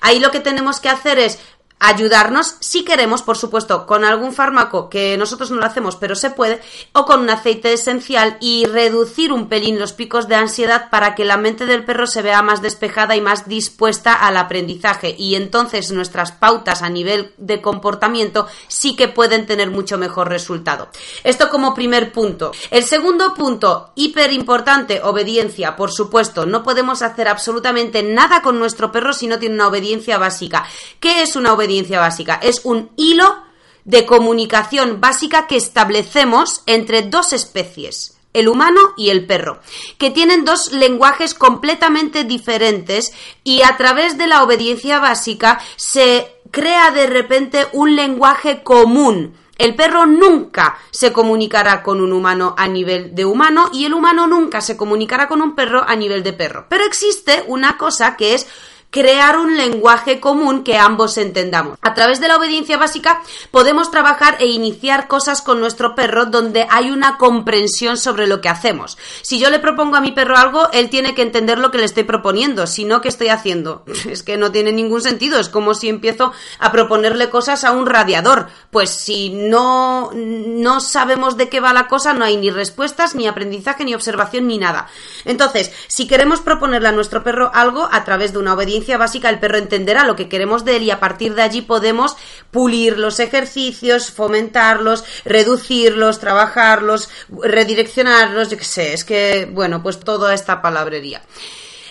[0.00, 1.38] Ahí lo que tenemos que hacer es
[1.86, 6.30] ayudarnos si queremos, por supuesto, con algún fármaco que nosotros no lo hacemos, pero se
[6.30, 6.60] puede,
[6.92, 11.24] o con un aceite esencial y reducir un pelín los picos de ansiedad para que
[11.24, 15.90] la mente del perro se vea más despejada y más dispuesta al aprendizaje y entonces
[15.90, 20.88] nuestras pautas a nivel de comportamiento sí que pueden tener mucho mejor resultado.
[21.22, 22.52] Esto como primer punto.
[22.70, 28.90] El segundo punto, hiper importante, obediencia, por supuesto, no podemos hacer absolutamente nada con nuestro
[28.90, 30.64] perro si no tiene una obediencia básica.
[30.98, 32.40] ¿Qué es una obediencia básica.
[32.42, 33.42] Es un hilo
[33.84, 39.60] de comunicación básica que establecemos entre dos especies, el humano y el perro,
[39.98, 43.12] que tienen dos lenguajes completamente diferentes
[43.44, 49.36] y a través de la obediencia básica se crea de repente un lenguaje común.
[49.56, 54.26] El perro nunca se comunicará con un humano a nivel de humano y el humano
[54.26, 56.66] nunca se comunicará con un perro a nivel de perro.
[56.68, 58.48] Pero existe una cosa que es
[58.94, 61.76] crear un lenguaje común que ambos entendamos.
[61.82, 66.68] A través de la obediencia básica podemos trabajar e iniciar cosas con nuestro perro donde
[66.70, 68.96] hay una comprensión sobre lo que hacemos.
[69.22, 71.86] Si yo le propongo a mi perro algo, él tiene que entender lo que le
[71.86, 73.84] estoy proponiendo, si no, ¿qué estoy haciendo?
[74.14, 77.86] Es que no tiene ningún sentido, es como si empiezo a proponerle cosas a un
[77.86, 78.46] radiador.
[78.70, 83.26] Pues si no, no sabemos de qué va la cosa, no hay ni respuestas, ni
[83.26, 84.86] aprendizaje, ni observación, ni nada.
[85.24, 89.40] Entonces, si queremos proponerle a nuestro perro algo a través de una obediencia básica el
[89.40, 92.16] perro entenderá lo que queremos de él y a partir de allí podemos
[92.50, 100.34] pulir los ejercicios, fomentarlos, reducirlos, trabajarlos, redireccionarlos, yo qué sé, es que, bueno, pues toda
[100.34, 101.22] esta palabrería.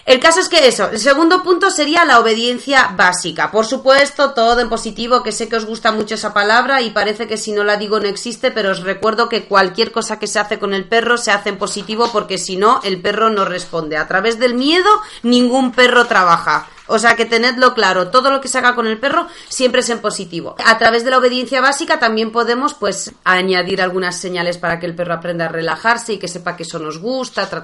[0.05, 3.51] El caso es que eso, el segundo punto sería la obediencia básica.
[3.51, 7.25] Por supuesto, todo en positivo, que sé que os gusta mucho esa palabra y parece
[7.25, 10.39] que si no la digo no existe, pero os recuerdo que cualquier cosa que se
[10.39, 13.95] hace con el perro se hace en positivo porque si no, el perro no responde.
[13.95, 14.89] A través del miedo,
[15.21, 16.67] ningún perro trabaja.
[16.87, 19.89] O sea que tenedlo claro, todo lo que se haga con el perro siempre es
[19.89, 20.55] en positivo.
[20.63, 24.95] A través de la obediencia básica también podemos pues añadir algunas señales para que el
[24.95, 27.63] perro aprenda a relajarse y que sepa que eso nos gusta, tra.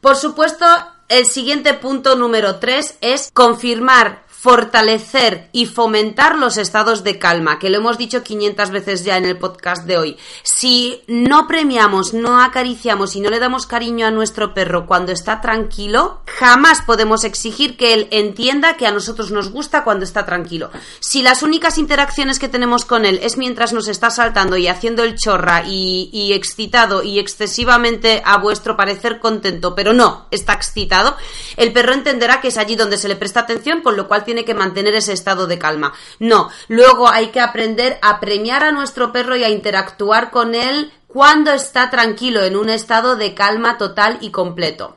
[0.00, 0.64] Por supuesto,
[1.08, 7.70] el siguiente punto número 3 es confirmar fortalecer y fomentar los estados de calma, que
[7.70, 10.16] lo hemos dicho 500 veces ya en el podcast de hoy.
[10.42, 15.40] Si no premiamos, no acariciamos y no le damos cariño a nuestro perro cuando está
[15.40, 20.72] tranquilo, jamás podemos exigir que él entienda que a nosotros nos gusta cuando está tranquilo.
[20.98, 25.04] Si las únicas interacciones que tenemos con él es mientras nos está saltando y haciendo
[25.04, 31.16] el chorra y, excitado y excesivamente a vuestro parecer contento, pero no está excitado,
[31.56, 34.31] el perro entenderá que es allí donde se le presta atención, con lo cual tiene
[34.32, 35.92] tiene que mantener ese estado de calma.
[36.18, 40.90] No, luego hay que aprender a premiar a nuestro perro y a interactuar con él
[41.06, 44.96] cuando está tranquilo, en un estado de calma total y completo.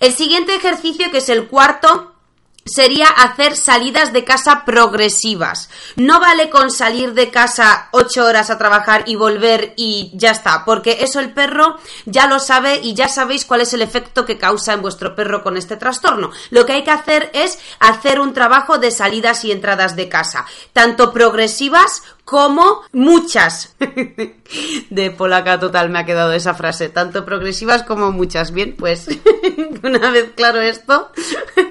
[0.00, 2.14] El siguiente ejercicio, que es el cuarto,
[2.68, 5.70] sería hacer salidas de casa progresivas.
[5.96, 10.64] No vale con salir de casa ocho horas a trabajar y volver y ya está,
[10.64, 14.38] porque eso el perro ya lo sabe y ya sabéis cuál es el efecto que
[14.38, 16.30] causa en vuestro perro con este trastorno.
[16.50, 20.46] Lo que hay que hacer es hacer un trabajo de salidas y entradas de casa,
[20.72, 23.74] tanto progresivas como muchas.
[24.90, 28.52] De polaca total me ha quedado esa frase, tanto progresivas como muchas.
[28.52, 29.08] Bien, pues
[29.82, 31.10] una vez claro esto,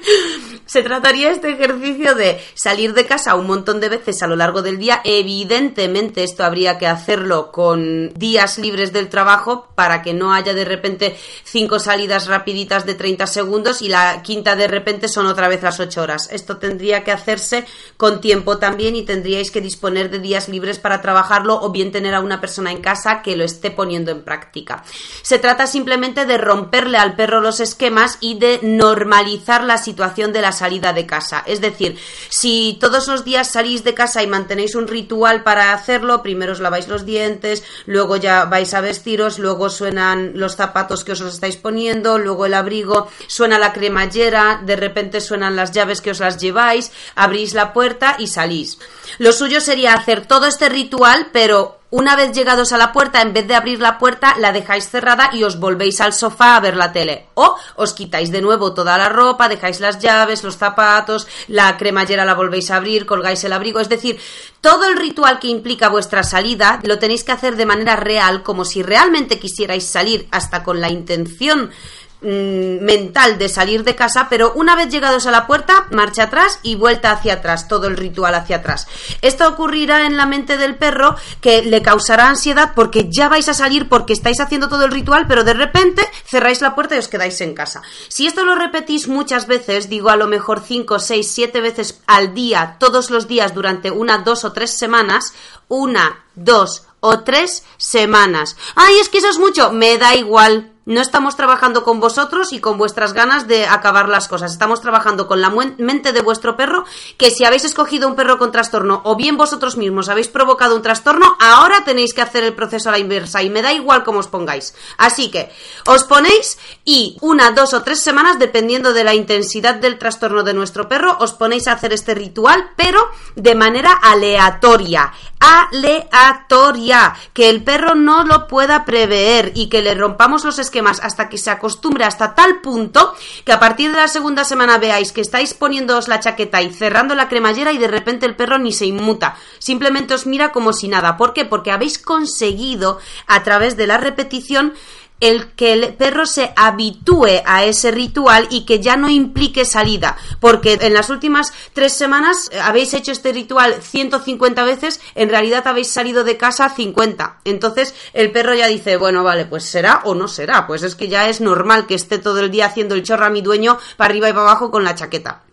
[0.65, 4.63] se trataría este ejercicio de salir de casa un montón de veces a lo largo
[4.63, 5.01] del día.
[5.03, 10.65] Evidentemente esto habría que hacerlo con días libres del trabajo para que no haya de
[10.65, 15.61] repente cinco salidas rapiditas de 30 segundos y la quinta de repente son otra vez
[15.61, 16.29] las 8 horas.
[16.31, 21.01] Esto tendría que hacerse con tiempo también y tendríais que disponer de días libres para
[21.01, 24.83] trabajarlo o bien tener a una persona en casa que lo esté poniendo en práctica.
[25.21, 30.41] Se trata simplemente de romperle al perro los esquemas y de normalizar la situación de
[30.41, 31.43] la salida de casa.
[31.45, 31.97] Es decir,
[32.29, 36.59] si todos los días salís de casa y mantenéis un ritual para hacerlo, primero os
[36.59, 41.33] laváis los dientes, luego ya vais a vestiros, luego suenan los zapatos que os los
[41.33, 46.19] estáis poniendo, luego el abrigo, suena la cremallera, de repente suenan las llaves que os
[46.19, 48.79] las lleváis, abrís la puerta y salís.
[49.17, 53.31] Lo suyo sería hacer todo este ritual, pero Una vez llegados a la puerta, en
[53.31, 56.75] vez de abrir la puerta, la dejáis cerrada y os volvéis al sofá a ver
[56.75, 57.27] la tele.
[57.35, 62.25] O os quitáis de nuevo toda la ropa, dejáis las llaves, los zapatos, la cremallera
[62.25, 63.79] la volvéis a abrir, colgáis el abrigo.
[63.79, 64.19] Es decir,
[64.59, 68.65] todo el ritual que implica vuestra salida lo tenéis que hacer de manera real, como
[68.65, 71.71] si realmente quisierais salir, hasta con la intención
[72.19, 76.59] Mm, mental de salir de casa, pero una vez llegados a la puerta, marcha atrás
[76.63, 78.87] y vuelta hacia atrás, todo el ritual hacia atrás.
[79.21, 83.53] Esto ocurrirá en la mente del perro que le causará ansiedad porque ya vais a
[83.53, 87.07] salir porque estáis haciendo todo el ritual, pero de repente cerráis la puerta y os
[87.07, 87.83] quedáis en casa.
[88.07, 92.33] Si esto lo repetís muchas veces, digo a lo mejor 5, 6, 7 veces al
[92.33, 95.35] día, todos los días durante una, dos o tres semanas,
[95.67, 98.57] una, dos o tres semanas.
[98.73, 102.61] Ay, es que eso es mucho, me da igual no estamos trabajando con vosotros y
[102.61, 104.53] con vuestras ganas de acabar las cosas.
[104.53, 106.85] Estamos trabajando con la mente de vuestro perro,
[107.17, 110.81] que si habéis escogido un perro con trastorno o bien vosotros mismos habéis provocado un
[110.81, 114.19] trastorno, ahora tenéis que hacer el proceso a la inversa y me da igual cómo
[114.19, 114.75] os pongáis.
[114.97, 115.51] Así que
[115.85, 120.53] os ponéis y una, dos o tres semanas, dependiendo de la intensidad del trastorno de
[120.53, 125.11] nuestro perro, os ponéis a hacer este ritual, pero de manera aleatoria.
[125.39, 127.13] Aleatoria.
[127.33, 131.29] Que el perro no lo pueda prever y que le rompamos los esquemas más hasta
[131.29, 133.13] que se acostumbre hasta tal punto
[133.45, 137.15] que a partir de la segunda semana veáis que estáis poniéndoos la chaqueta y cerrando
[137.15, 140.87] la cremallera y de repente el perro ni se inmuta, simplemente os mira como si
[140.87, 141.17] nada.
[141.17, 141.45] ¿Por qué?
[141.45, 144.73] Porque habéis conseguido a través de la repetición
[145.19, 150.17] el que el perro se habitúe a ese ritual y que ya no implique salida,
[150.39, 155.67] porque en las últimas tres semanas eh, habéis hecho este ritual 150 veces, en realidad
[155.67, 157.41] habéis salido de casa 50.
[157.45, 161.07] Entonces el perro ya dice, bueno, vale, pues será o no será, pues es que
[161.07, 164.11] ya es normal que esté todo el día haciendo el chorro a mi dueño para
[164.11, 165.46] arriba y para abajo con la chaqueta.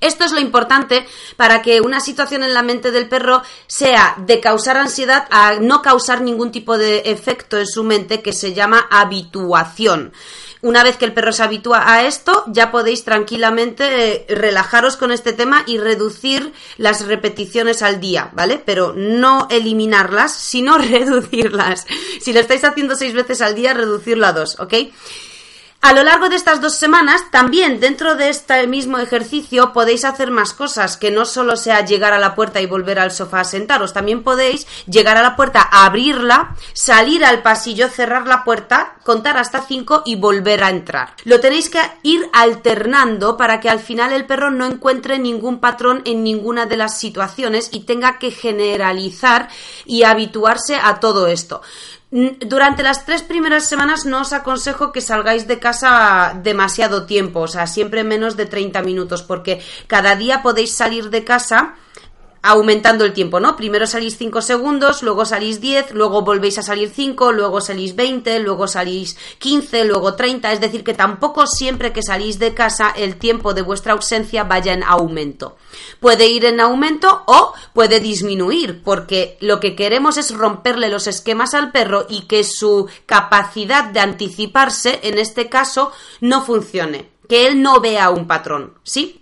[0.00, 1.06] Esto es lo importante
[1.36, 5.82] para que una situación en la mente del perro sea de causar ansiedad a no
[5.82, 10.12] causar ningún tipo de efecto en su mente que se llama habituación.
[10.62, 15.10] Una vez que el perro se habitúa a esto, ya podéis tranquilamente eh, relajaros con
[15.10, 18.62] este tema y reducir las repeticiones al día, ¿vale?
[18.64, 21.84] Pero no eliminarlas, sino reducirlas.
[22.20, 24.74] Si lo estáis haciendo seis veces al día, reducirlo a dos, ¿ok?
[25.84, 30.30] A lo largo de estas dos semanas, también dentro de este mismo ejercicio podéis hacer
[30.30, 33.44] más cosas, que no solo sea llegar a la puerta y volver al sofá a
[33.44, 39.36] sentaros, también podéis llegar a la puerta, abrirla, salir al pasillo, cerrar la puerta, contar
[39.36, 41.16] hasta cinco y volver a entrar.
[41.24, 46.02] Lo tenéis que ir alternando para que al final el perro no encuentre ningún patrón
[46.04, 49.48] en ninguna de las situaciones y tenga que generalizar
[49.84, 51.60] y habituarse a todo esto.
[52.12, 57.48] Durante las tres primeras semanas no os aconsejo que salgáis de casa demasiado tiempo, o
[57.48, 61.74] sea, siempre menos de 30 minutos, porque cada día podéis salir de casa
[62.42, 63.56] aumentando el tiempo, ¿no?
[63.56, 68.40] Primero salís 5 segundos, luego salís 10, luego volvéis a salir 5, luego salís 20,
[68.40, 73.16] luego salís 15, luego 30, es decir, que tampoco siempre que salís de casa el
[73.16, 75.56] tiempo de vuestra ausencia vaya en aumento.
[76.00, 81.54] Puede ir en aumento o puede disminuir, porque lo que queremos es romperle los esquemas
[81.54, 87.62] al perro y que su capacidad de anticiparse, en este caso, no funcione, que él
[87.62, 89.21] no vea un patrón, ¿sí?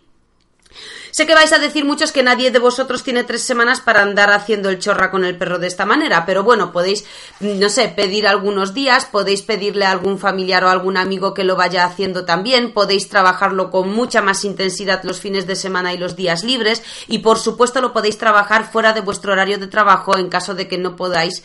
[1.11, 4.30] Sé que vais a decir muchos que nadie de vosotros tiene tres semanas para andar
[4.30, 7.04] haciendo el chorra con el perro de esta manera, pero bueno, podéis,
[7.40, 11.56] no sé, pedir algunos días, podéis pedirle a algún familiar o algún amigo que lo
[11.56, 16.16] vaya haciendo también, podéis trabajarlo con mucha más intensidad los fines de semana y los
[16.16, 20.28] días libres y por supuesto lo podéis trabajar fuera de vuestro horario de trabajo en
[20.28, 21.42] caso de que no podáis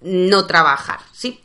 [0.00, 1.40] no trabajar, ¿sí?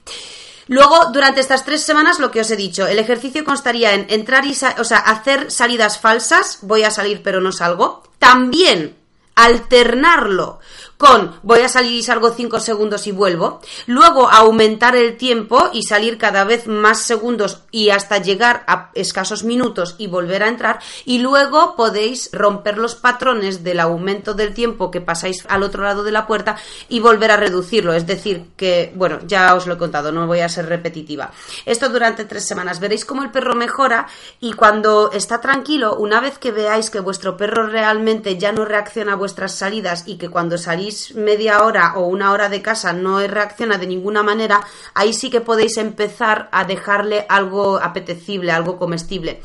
[0.69, 4.45] Luego, durante estas tres semanas, lo que os he dicho, el ejercicio constaría en entrar
[4.45, 8.03] y, o sea, hacer salidas falsas, voy a salir pero no salgo.
[8.19, 8.95] También
[9.33, 10.59] alternarlo
[10.99, 15.83] con voy a salir y salgo 5 segundos y vuelvo, luego aumentar el tiempo y
[15.83, 20.79] salir cada vez más segundos y hasta llegar a escasos minutos y volver a entrar
[21.05, 26.03] y luego podéis romper los patrones del aumento del tiempo que pasáis al otro lado
[26.03, 26.57] de la puerta
[26.89, 30.41] y volver a reducirlo, es decir, que bueno, ya os lo he contado, no voy
[30.41, 31.31] a ser repetitiva.
[31.65, 34.07] Esto durante tres semanas, veréis cómo el perro mejora
[34.41, 39.13] y cuando está tranquilo, una vez que veáis que vuestro perro realmente ya no reacciona
[39.13, 43.19] a vuestras salidas y que cuando salís media hora o una hora de casa no
[43.19, 44.61] reacciona de ninguna manera,
[44.93, 49.41] ahí sí que podéis empezar a dejarle algo apetecible, algo comestible.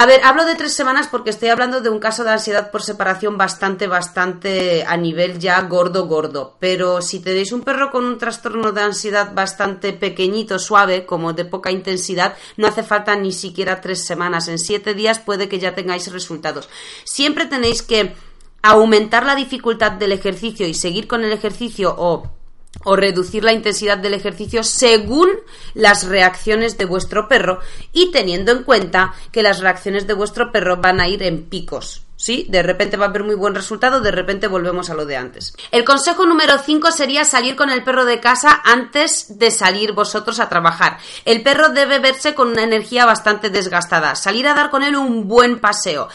[0.00, 2.84] A ver, hablo de tres semanas porque estoy hablando de un caso de ansiedad por
[2.84, 6.54] separación bastante, bastante a nivel ya gordo, gordo.
[6.60, 11.46] Pero si tenéis un perro con un trastorno de ansiedad bastante pequeñito, suave, como de
[11.46, 14.46] poca intensidad, no hace falta ni siquiera tres semanas.
[14.46, 16.68] En siete días puede que ya tengáis resultados.
[17.02, 18.14] Siempre tenéis que
[18.62, 22.38] aumentar la dificultad del ejercicio y seguir con el ejercicio o
[22.84, 25.28] o reducir la intensidad del ejercicio según
[25.74, 27.60] las reacciones de vuestro perro
[27.92, 32.04] y teniendo en cuenta que las reacciones de vuestro perro van a ir en picos.
[32.20, 32.46] ¿Sí?
[32.48, 35.54] De repente va a haber muy buen resultado, de repente volvemos a lo de antes.
[35.70, 40.40] El consejo número 5 sería salir con el perro de casa antes de salir vosotros
[40.40, 40.98] a trabajar.
[41.24, 44.16] El perro debe verse con una energía bastante desgastada.
[44.16, 46.08] Salir a dar con él un buen paseo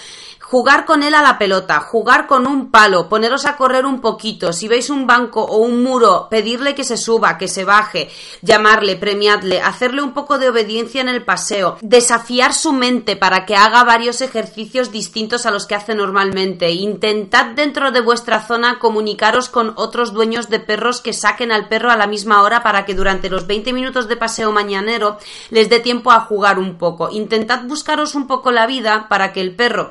[0.54, 4.54] jugar con él a la pelota, jugar con un palo, poneros a correr un poquito,
[4.54, 8.12] si veis un banco o un muro, pedirle que se suba, que se baje,
[8.43, 13.56] llamarle, premiadle, hacerle un poco de obediencia en el paseo, desafiar su mente para que
[13.56, 19.49] haga varios ejercicios distintos a los que hace normalmente, intentad dentro de vuestra zona comunicaros
[19.49, 22.93] con otros dueños de perros que saquen al perro a la misma hora para que
[22.93, 25.18] durante los 20 minutos de paseo mañanero
[25.49, 27.10] les dé tiempo a jugar un poco.
[27.10, 29.89] Intentad buscaros un poco la vida para que el perro,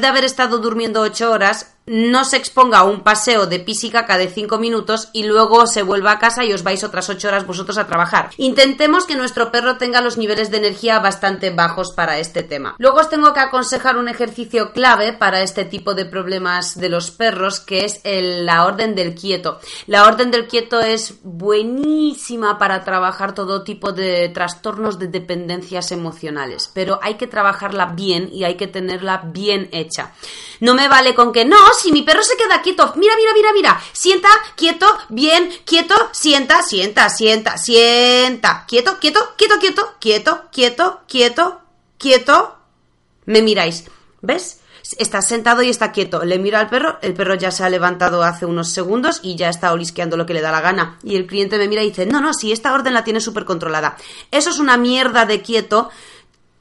[0.00, 4.28] de haber estado durmiendo ocho horas, no se exponga a un paseo de pisicaca de
[4.28, 7.78] cinco minutos y luego se vuelva a casa y os vais otras ocho horas vosotros
[7.78, 8.30] a trabajar.
[8.36, 12.74] Intentemos que nuestro perro tenga los niveles de energía bastante bajos para este tema.
[12.78, 17.10] Luego os tengo que aconsejar un ejercicio clave para este tipo de problemas de los
[17.10, 19.60] perros que es la orden del quieto.
[19.86, 26.70] La orden del quieto es buenísima para trabajar todo tipo de trastornos de dependencias emocionales,
[26.72, 30.12] pero hay que trabajarla bien y hay que tenerla bien hecha.
[30.64, 33.52] No me vale con que no, si mi perro se queda quieto, mira, mira, mira,
[33.52, 41.00] mira, sienta, quieto, bien, quieto, sienta, sienta, sienta, sienta, quieto, quieto, quieto, quieto, quieto, quieto,
[41.06, 41.60] quieto,
[41.98, 42.56] quieto.
[43.26, 43.84] Me miráis,
[44.22, 44.62] ¿ves?
[44.96, 46.24] Está sentado y está quieto.
[46.24, 49.50] Le miro al perro, el perro ya se ha levantado hace unos segundos y ya
[49.50, 50.98] está olisqueando lo que le da la gana.
[51.02, 53.44] Y el cliente me mira y dice, no, no, si esta orden la tiene súper
[53.44, 53.98] controlada.
[54.30, 55.90] Eso es una mierda de quieto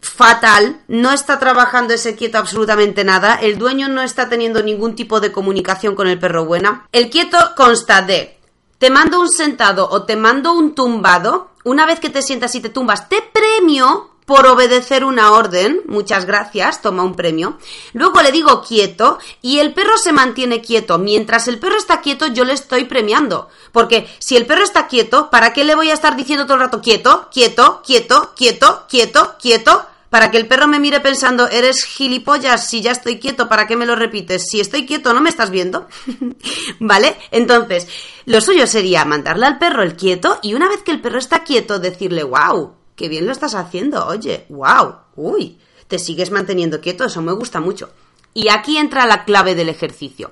[0.03, 5.19] fatal, no está trabajando ese quieto absolutamente nada, el dueño no está teniendo ningún tipo
[5.19, 6.87] de comunicación con el perro buena.
[6.91, 8.37] El quieto consta de
[8.77, 12.59] te mando un sentado o te mando un tumbado, una vez que te sientas y
[12.59, 17.57] te tumbas, te premio por obedecer una orden, muchas gracias, toma un premio.
[17.93, 20.97] Luego le digo quieto y el perro se mantiene quieto.
[20.97, 23.49] Mientras el perro está quieto, yo le estoy premiando.
[23.71, 26.63] Porque si el perro está quieto, ¿para qué le voy a estar diciendo todo el
[26.63, 29.85] rato quieto, quieto, quieto, quieto, quieto, quieto?
[30.13, 33.75] Para que el perro me mire pensando, eres gilipollas, si ya estoy quieto, ¿para qué
[33.75, 34.47] me lo repites?
[34.47, 35.87] Si estoy quieto, ¿no me estás viendo?
[36.79, 37.15] ¿Vale?
[37.31, 37.87] Entonces,
[38.25, 41.43] lo suyo sería mandarle al perro el quieto y una vez que el perro está
[41.43, 45.57] quieto, decirle, wow, qué bien lo estás haciendo, oye, wow, uy,
[45.87, 47.89] te sigues manteniendo quieto, eso me gusta mucho.
[48.35, 50.29] Y aquí entra la clave del ejercicio.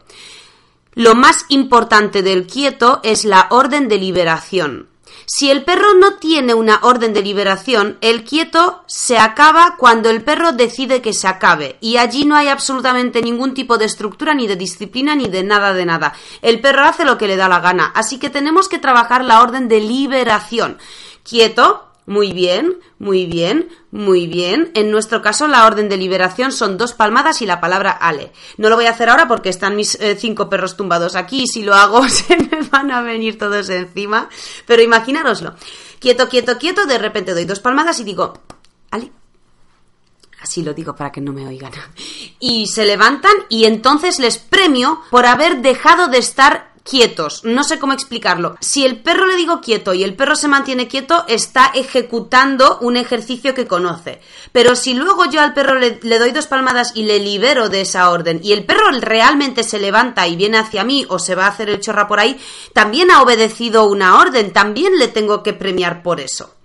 [0.94, 4.91] Lo más importante del quieto es la orden de liberación.
[5.34, 10.26] Si el perro no tiene una orden de liberación, el quieto se acaba cuando el
[10.26, 14.46] perro decide que se acabe, y allí no hay absolutamente ningún tipo de estructura, ni
[14.46, 16.14] de disciplina, ni de nada de nada.
[16.42, 19.42] El perro hace lo que le da la gana, así que tenemos que trabajar la
[19.42, 20.80] orden de liberación.
[21.24, 24.72] Quieto, muy bien, muy bien, muy bien.
[24.74, 28.32] En nuestro caso, la orden de liberación son dos palmadas y la palabra ale.
[28.58, 31.48] No lo voy a hacer ahora porque están mis eh, cinco perros tumbados aquí y
[31.48, 34.30] si lo hago se me van a venir todos encima.
[34.66, 35.56] Pero imaginároslo.
[36.00, 36.86] Quieto, quieto, quieto.
[36.86, 38.34] De repente doy dos palmadas y digo,
[38.90, 39.12] ale.
[40.42, 41.72] Así lo digo para que no me oigan.
[42.40, 47.44] Y se levantan y entonces les premio por haber dejado de estar quietos.
[47.44, 48.56] No sé cómo explicarlo.
[48.60, 52.98] Si el perro le digo quieto y el perro se mantiene quieto, está ejecutando un
[52.98, 54.22] ejercicio que conoce.
[54.52, 58.10] Pero si luego yo al perro le, doy dos palmadas y le libero de esa
[58.10, 61.50] orden y el perro realmente se levanta y viene hacia mí o se va a
[61.50, 62.40] hacer el chorra por ahí,
[62.74, 66.56] también ha obedecido una orden, también le tengo que premiar por eso.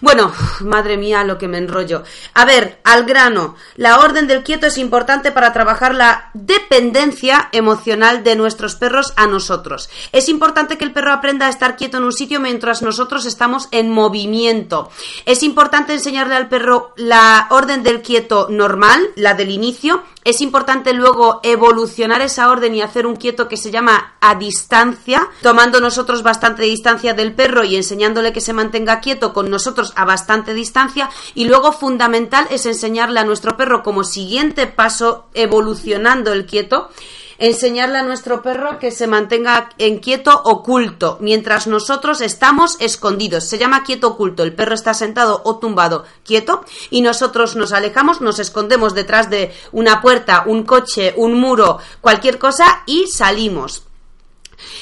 [0.00, 2.02] Bueno, madre mía, lo que me enrollo.
[2.34, 3.56] A ver, al grano.
[3.76, 9.26] La orden del quieto es importante para trabajar la dependencia emocional de nuestros perros a
[9.26, 9.88] nosotros.
[10.12, 13.68] Es importante que el perro aprenda a estar quieto en un sitio mientras nosotros estamos
[13.70, 14.90] en movimiento.
[15.26, 20.94] Es importante enseñarle al perro la orden del quieto normal, la del inicio, es importante
[20.94, 26.22] luego evolucionar esa orden y hacer un quieto que se llama a distancia, tomando nosotros
[26.22, 31.08] bastante distancia del perro y enseñándole que se mantenga quieto con nosotros a bastante distancia.
[31.34, 36.90] Y luego fundamental es enseñarle a nuestro perro como siguiente paso evolucionando el quieto
[37.38, 43.44] enseñarle a nuestro perro que se mantenga en quieto oculto, mientras nosotros estamos escondidos.
[43.44, 44.42] Se llama quieto oculto.
[44.42, 49.52] El perro está sentado o tumbado quieto y nosotros nos alejamos, nos escondemos detrás de
[49.72, 53.82] una puerta, un coche, un muro, cualquier cosa y salimos.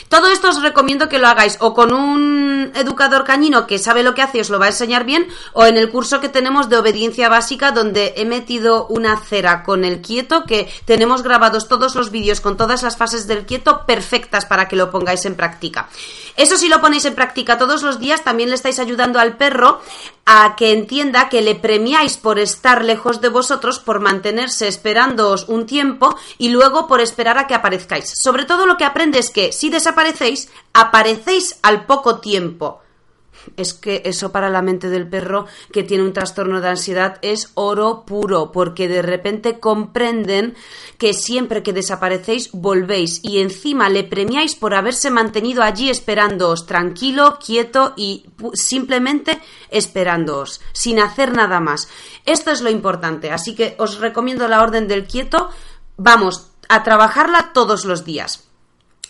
[0.08, 4.14] Todo esto os recomiendo que lo hagáis o con un educador cañino que sabe lo
[4.14, 6.68] que hace y os lo va a enseñar bien, o en el curso que tenemos
[6.68, 11.94] de obediencia básica donde he metido una cera con el quieto que tenemos grabados todos
[11.94, 15.88] los vídeos con todas las fases del quieto perfectas para que lo pongáis en práctica.
[16.36, 19.80] Eso si lo ponéis en práctica todos los días, también le estáis ayudando al perro
[20.24, 25.66] a que entienda que le premiáis por estar lejos de vosotros, por mantenerse esperándoos un
[25.66, 28.12] tiempo y luego por esperar a que aparezcáis.
[28.22, 32.80] Sobre todo lo que aprende es que si desaparecéis, aparecéis al poco tiempo.
[33.56, 37.52] Es que eso para la mente del perro que tiene un trastorno de ansiedad es
[37.54, 40.56] oro puro, porque de repente comprenden
[40.98, 47.38] que siempre que desaparecéis volvéis y encima le premiáis por haberse mantenido allí esperándoos tranquilo,
[47.38, 49.40] quieto y simplemente
[49.70, 51.86] esperándoos, sin hacer nada más.
[52.26, 55.50] Esto es lo importante, así que os recomiendo la orden del quieto.
[55.96, 58.48] Vamos a trabajarla todos los días.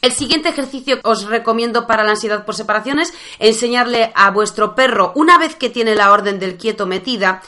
[0.03, 5.13] El siguiente ejercicio os recomiendo para la ansiedad por separación es enseñarle a vuestro perro,
[5.15, 7.41] una vez que tiene la orden del quieto metida,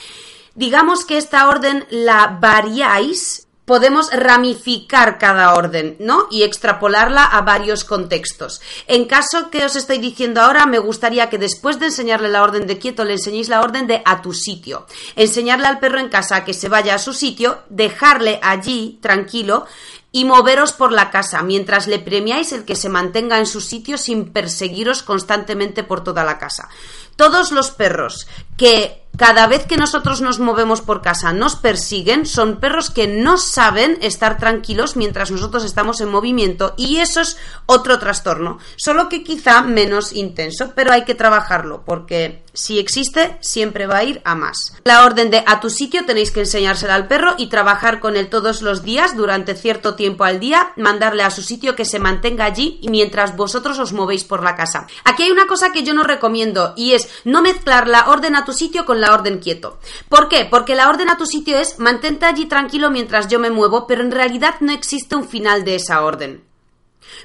[0.55, 6.29] digamos que esta orden la variáis podemos ramificar cada orden, ¿no?
[6.31, 8.61] Y extrapolarla a varios contextos.
[8.87, 12.69] En caso que os estoy diciendo ahora, me gustaría que después de enseñarle la orden
[12.69, 14.87] de quieto, le enseñéis la orden de a tu sitio.
[15.17, 19.67] Enseñarle al perro en casa que se vaya a su sitio, dejarle allí tranquilo
[20.15, 23.99] y moveros por la casa, mientras le premiáis el que se mantenga en su sitio
[23.99, 26.69] sin perseguiros constantemente por toda la casa.
[27.17, 32.61] Todos los perros que cada vez que nosotros nos movemos por casa nos persiguen, son
[32.61, 37.37] perros que no saben estar tranquilos mientras nosotros estamos en movimiento y eso es
[37.67, 43.87] otro trastorno, solo que quizá menos intenso, pero hay que trabajarlo porque si existe siempre
[43.87, 44.77] va a ir a más.
[44.85, 48.29] La orden de a tu sitio tenéis que enseñársela al perro y trabajar con él
[48.29, 52.45] todos los días durante cierto tiempo al día, mandarle a su sitio que se mantenga
[52.45, 54.87] allí mientras vosotros os movéis por la casa.
[55.05, 58.45] Aquí hay una cosa que yo no recomiendo y es no mezclar la orden a
[58.45, 59.79] tu sitio con la orden quieto.
[60.09, 60.47] ¿Por qué?
[60.49, 64.03] Porque la orden a tu sitio es mantente allí tranquilo mientras yo me muevo, pero
[64.03, 66.54] en realidad no existe un final de esa orden.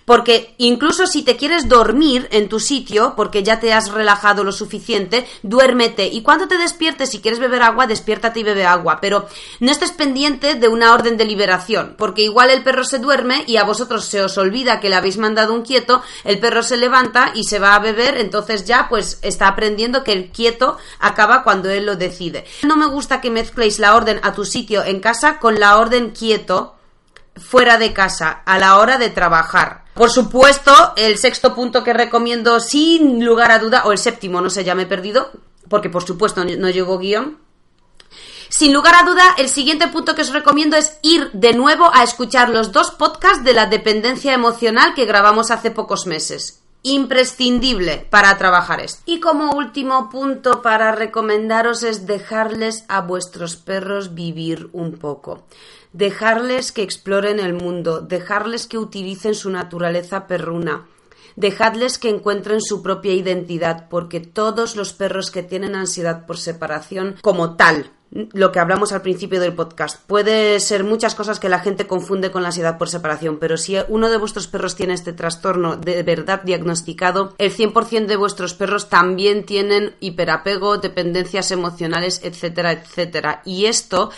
[0.06, 4.52] Porque incluso si te quieres dormir en tu sitio, porque ya te has relajado lo
[4.52, 6.08] suficiente, duérmete.
[6.08, 9.00] Y cuando te despiertes, si quieres beber agua, despiértate y bebe agua.
[9.02, 9.28] Pero
[9.60, 13.58] no estés pendiente de una orden de liberación, porque igual el perro se duerme y
[13.58, 17.32] a vosotros se os olvida que le habéis mandado un quieto, el perro se levanta
[17.36, 21.70] y se va a beber, entonces ya pues está aprendiendo que el quieto acaba cuando
[21.70, 22.46] él lo decide.
[22.64, 26.12] No me gusta que mezcléis la orden a tu sitio en casa con la orden
[26.12, 26.79] quieto
[27.40, 29.86] fuera de casa a la hora de trabajar.
[29.94, 34.50] Por supuesto, el sexto punto que recomiendo sin lugar a duda, o el séptimo, no
[34.50, 35.32] sé, ya me he perdido,
[35.68, 37.38] porque por supuesto no llegó guion.
[38.50, 42.04] Sin lugar a duda, el siguiente punto que os recomiendo es ir de nuevo a
[42.04, 48.38] escuchar los dos podcasts de la dependencia emocional que grabamos hace pocos meses imprescindible para
[48.38, 49.02] trabajar esto.
[49.06, 55.44] Y como último punto para recomendaros es dejarles a vuestros perros vivir un poco.
[55.94, 60.88] Dejarles que exploren el mundo, dejarles que utilicen su naturaleza perruna.
[61.36, 67.16] Dejadles que encuentren su propia identidad, porque todos los perros que tienen ansiedad por separación
[67.22, 70.00] como tal, lo que hablamos al principio del podcast.
[70.08, 73.78] Puede ser muchas cosas que la gente confunde con la ansiedad por separación, pero si
[73.88, 78.90] uno de vuestros perros tiene este trastorno de verdad diagnosticado, el 100% de vuestros perros
[78.90, 83.42] también tienen hiperapego, dependencias emocionales, etcétera, etcétera.
[83.46, 84.10] Y esto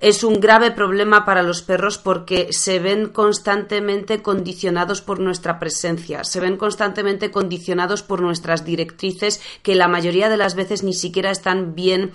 [0.00, 6.24] es un grave problema para los perros porque se ven constantemente condicionados por nuestra presencia,
[6.24, 11.30] se ven constantemente condicionados por nuestras directrices que la mayoría de las veces ni siquiera
[11.30, 12.12] están bien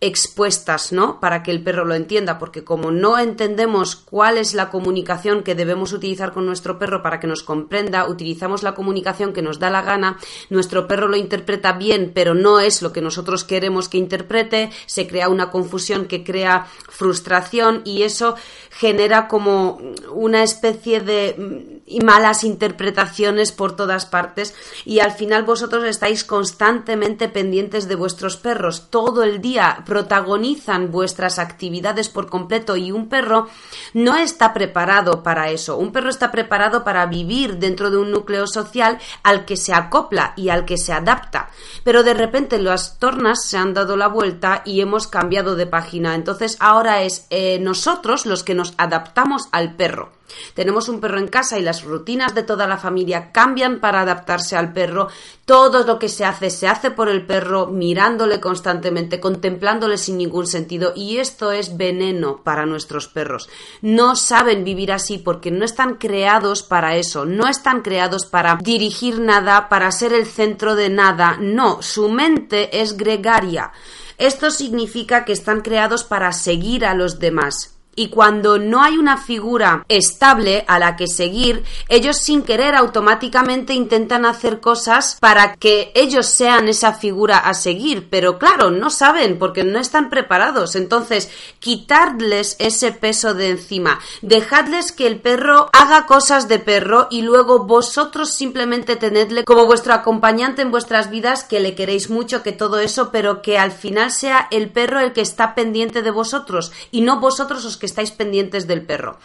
[0.00, 1.20] expuestas, ¿no?
[1.20, 5.54] Para que el perro lo entienda, porque como no entendemos cuál es la comunicación que
[5.54, 9.68] debemos utilizar con nuestro perro para que nos comprenda, utilizamos la comunicación que nos da
[9.68, 13.98] la gana, nuestro perro lo interpreta bien, pero no es lo que nosotros queremos que
[13.98, 18.36] interprete, se crea una confusión que crea frustración y eso
[18.70, 19.80] genera como
[20.12, 24.54] una especie de mm, malas interpretaciones por todas partes
[24.86, 31.40] y al final vosotros estáis constantemente pendientes de vuestros perros todo el día protagonizan vuestras
[31.40, 33.48] actividades por completo y un perro
[33.92, 35.78] no está preparado para eso.
[35.78, 40.32] Un perro está preparado para vivir dentro de un núcleo social al que se acopla
[40.36, 41.50] y al que se adapta.
[41.82, 46.14] Pero de repente las tornas se han dado la vuelta y hemos cambiado de página.
[46.14, 50.19] Entonces ahora es eh, nosotros los que nos adaptamos al perro.
[50.54, 54.56] Tenemos un perro en casa y las rutinas de toda la familia cambian para adaptarse
[54.56, 55.08] al perro.
[55.44, 60.46] Todo lo que se hace se hace por el perro, mirándole constantemente, contemplándole sin ningún
[60.46, 63.48] sentido y esto es veneno para nuestros perros.
[63.82, 69.20] No saben vivir así porque no están creados para eso, no están creados para dirigir
[69.20, 71.36] nada, para ser el centro de nada.
[71.40, 73.72] No, su mente es gregaria.
[74.18, 79.18] Esto significa que están creados para seguir a los demás y cuando no hay una
[79.18, 85.92] figura estable a la que seguir, ellos sin querer automáticamente intentan hacer cosas para que
[85.94, 90.76] ellos sean esa figura a seguir, pero claro, no saben porque no están preparados.
[90.76, 97.20] Entonces, quitarles ese peso de encima, dejadles que el perro haga cosas de perro y
[97.20, 102.52] luego vosotros simplemente tenedle como vuestro acompañante en vuestras vidas, que le queréis mucho, que
[102.52, 106.72] todo eso, pero que al final sea el perro el que está pendiente de vosotros
[106.90, 109.18] y no vosotros os que estáis pendientes del perro.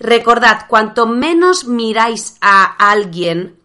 [0.00, 3.58] Recordad, cuanto menos miráis a alguien,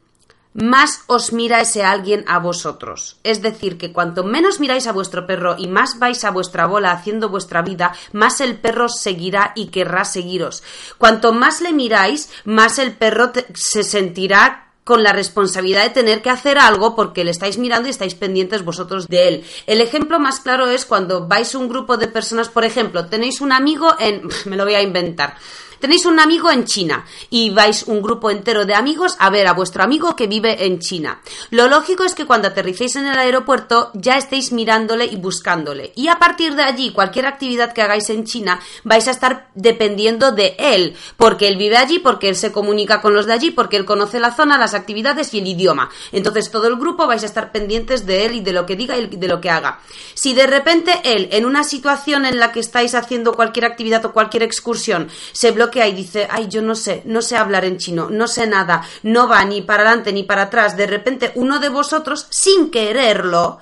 [0.54, 3.18] más os mira ese alguien a vosotros.
[3.24, 6.92] Es decir, que cuanto menos miráis a vuestro perro y más vais a vuestra bola
[6.92, 10.64] haciendo vuestra vida, más el perro seguirá y querrá seguiros.
[10.98, 16.30] Cuanto más le miráis, más el perro se sentirá con la responsabilidad de tener que
[16.30, 19.44] hacer algo porque le estáis mirando y estáis pendientes vosotros de él.
[19.66, 23.52] El ejemplo más claro es cuando vais un grupo de personas, por ejemplo, tenéis un
[23.52, 24.28] amigo en...
[24.46, 25.36] me lo voy a inventar
[25.84, 29.52] Tenéis un amigo en China y vais un grupo entero de amigos a ver a
[29.52, 31.20] vuestro amigo que vive en China.
[31.50, 35.92] Lo lógico es que cuando aterricéis en el aeropuerto ya estéis mirándole y buscándole.
[35.98, 40.32] Y a partir de allí, cualquier actividad que hagáis en China, vais a estar dependiendo
[40.32, 43.76] de él, porque él vive allí, porque él se comunica con los de allí, porque
[43.76, 45.90] él conoce la zona, las actividades y el idioma.
[46.14, 48.98] Entonces todo el grupo vais a estar pendientes de él y de lo que diga
[48.98, 49.82] y de lo que haga.
[50.14, 54.14] Si de repente él, en una situación en la que estáis haciendo cualquier actividad o
[54.14, 57.78] cualquier excursión, se bloquea que y dice, ay, yo no sé, no sé hablar en
[57.78, 61.60] chino, no sé nada, no va ni para adelante ni para atrás, de repente uno
[61.60, 63.60] de vosotros, sin quererlo,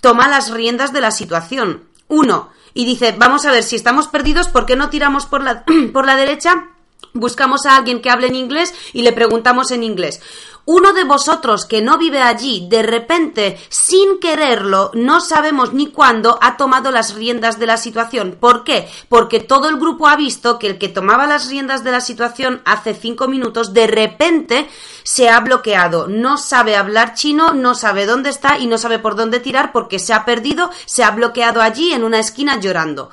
[0.00, 1.88] toma las riendas de la situación.
[2.06, 5.64] Uno, y dice, vamos a ver, si estamos perdidos, ¿por qué no tiramos por la,
[5.92, 6.68] por la derecha?
[7.12, 10.20] Buscamos a alguien que hable en inglés y le preguntamos en inglés
[10.66, 16.38] uno de vosotros que no vive allí, de repente, sin quererlo, no sabemos ni cuándo,
[16.40, 18.36] ha tomado las riendas de la situación.
[18.38, 18.88] ¿Por qué?
[19.08, 22.62] Porque todo el grupo ha visto que el que tomaba las riendas de la situación
[22.64, 24.68] hace cinco minutos, de repente
[25.02, 26.06] se ha bloqueado.
[26.06, 29.98] No sabe hablar chino, no sabe dónde está y no sabe por dónde tirar porque
[29.98, 33.10] se ha perdido, se ha bloqueado allí en una esquina llorando.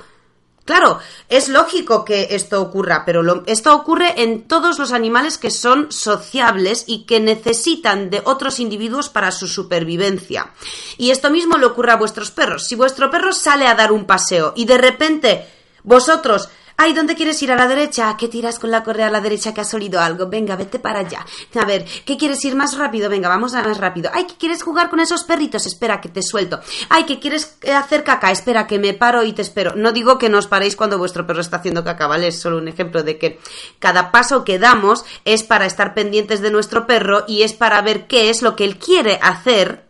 [0.68, 0.98] Claro,
[1.30, 6.84] es lógico que esto ocurra, pero esto ocurre en todos los animales que son sociables
[6.86, 10.50] y que necesitan de otros individuos para su supervivencia.
[10.98, 12.66] Y esto mismo le ocurre a vuestros perros.
[12.66, 15.46] Si vuestro perro sale a dar un paseo y de repente
[15.84, 16.50] vosotros
[16.80, 17.50] Ay, ¿dónde quieres ir?
[17.50, 18.16] ¿A la derecha?
[18.16, 20.28] ¿Qué tiras con la correa a la derecha que has olido algo?
[20.28, 21.26] Venga, vete para allá.
[21.60, 23.10] A ver, ¿qué quieres ir más rápido?
[23.10, 24.12] Venga, vamos a más rápido.
[24.14, 25.66] Ay, ¿qué quieres jugar con esos perritos?
[25.66, 26.60] Espera, que te suelto.
[26.88, 28.30] Ay, ¿qué quieres eh, hacer caca?
[28.30, 29.74] Espera, que me paro y te espero.
[29.74, 32.28] No digo que no os paréis cuando vuestro perro está haciendo caca, ¿vale?
[32.28, 33.40] Es solo un ejemplo de que
[33.80, 38.06] cada paso que damos es para estar pendientes de nuestro perro y es para ver
[38.06, 39.87] qué es lo que él quiere hacer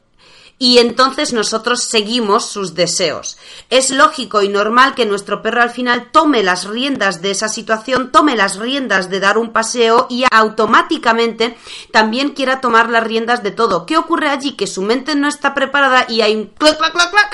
[0.58, 3.38] y entonces nosotros seguimos sus deseos.
[3.70, 8.10] Es lógico y normal que nuestro perro al final tome las riendas de esa situación,
[8.10, 11.56] tome las riendas de dar un paseo y automáticamente
[11.92, 13.86] también quiera tomar las riendas de todo.
[13.86, 14.52] ¿Qué ocurre allí?
[14.52, 17.30] Que su mente no está preparada y hay un clac, clac, clac, clac,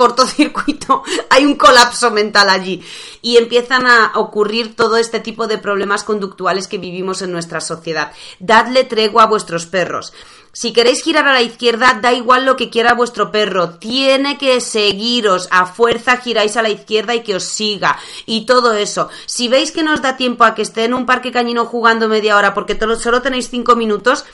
[0.00, 2.82] cortocircuito, hay un colapso mental allí
[3.20, 8.10] y empiezan a ocurrir todo este tipo de problemas conductuales que vivimos en nuestra sociedad.
[8.38, 10.14] Dadle tregua a vuestros perros.
[10.52, 13.78] Si queréis girar a la izquierda, da igual lo que quiera vuestro perro.
[13.78, 15.46] Tiene que seguiros.
[15.52, 17.98] A fuerza giráis a la izquierda y que os siga.
[18.26, 19.10] Y todo eso.
[19.26, 22.08] Si veis que no os da tiempo a que esté en un parque cañino jugando
[22.08, 24.24] media hora porque solo tenéis cinco minutos,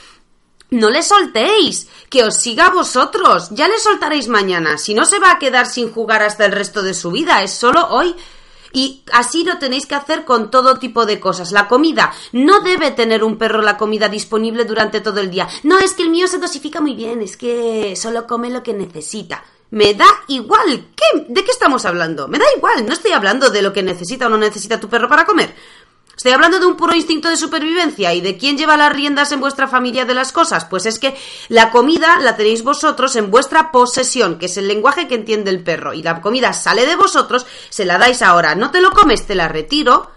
[0.71, 3.49] no le soltéis, que os siga a vosotros.
[3.51, 4.79] Ya le soltaréis mañana.
[4.79, 7.53] Si no se va a quedar sin jugar hasta el resto de su vida, es
[7.53, 8.15] solo hoy.
[8.73, 11.53] Y así lo tenéis que hacer con todo tipo de cosas.
[11.53, 12.13] La comida.
[12.33, 15.49] No debe tener un perro la comida disponible durante todo el día.
[15.63, 18.75] No, es que el mío se dosifica muy bien, es que solo come lo que
[18.75, 19.45] necesita.
[19.71, 20.89] Me da igual.
[20.95, 21.27] ¿Qué?
[21.29, 22.29] ¿De qué estamos hablando?
[22.29, 22.85] Me da igual.
[22.87, 25.55] No estoy hablando de lo que necesita o no necesita tu perro para comer.
[26.17, 29.41] Estoy hablando de un puro instinto de supervivencia y de quién lleva las riendas en
[29.41, 30.65] vuestra familia de las cosas.
[30.65, 31.15] Pues es que
[31.49, 35.63] la comida la tenéis vosotros en vuestra posesión, que es el lenguaje que entiende el
[35.63, 35.93] perro.
[35.93, 38.55] Y la comida sale de vosotros, se la dais ahora.
[38.55, 40.11] No te lo comes, te la retiro.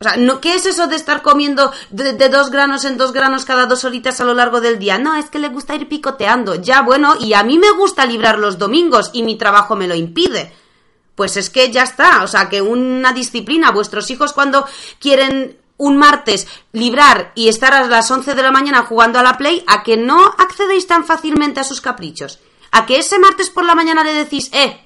[0.00, 3.44] O sea, ¿qué es eso de estar comiendo de, de, dos granos en dos granos
[3.44, 4.96] cada dos horitas a lo largo del día?
[4.96, 6.54] No, es que le gusta ir picoteando.
[6.54, 9.94] Ya, bueno, y a mí me gusta librar los domingos y mi trabajo me lo
[9.94, 10.54] impide
[11.18, 12.22] pues es que ya está.
[12.22, 14.64] O sea, que una disciplina, vuestros hijos cuando
[15.00, 19.36] quieren un martes librar y estar a las 11 de la mañana jugando a la
[19.36, 22.38] Play, a que no accedéis tan fácilmente a sus caprichos.
[22.70, 24.80] A que ese martes por la mañana le decís, eh,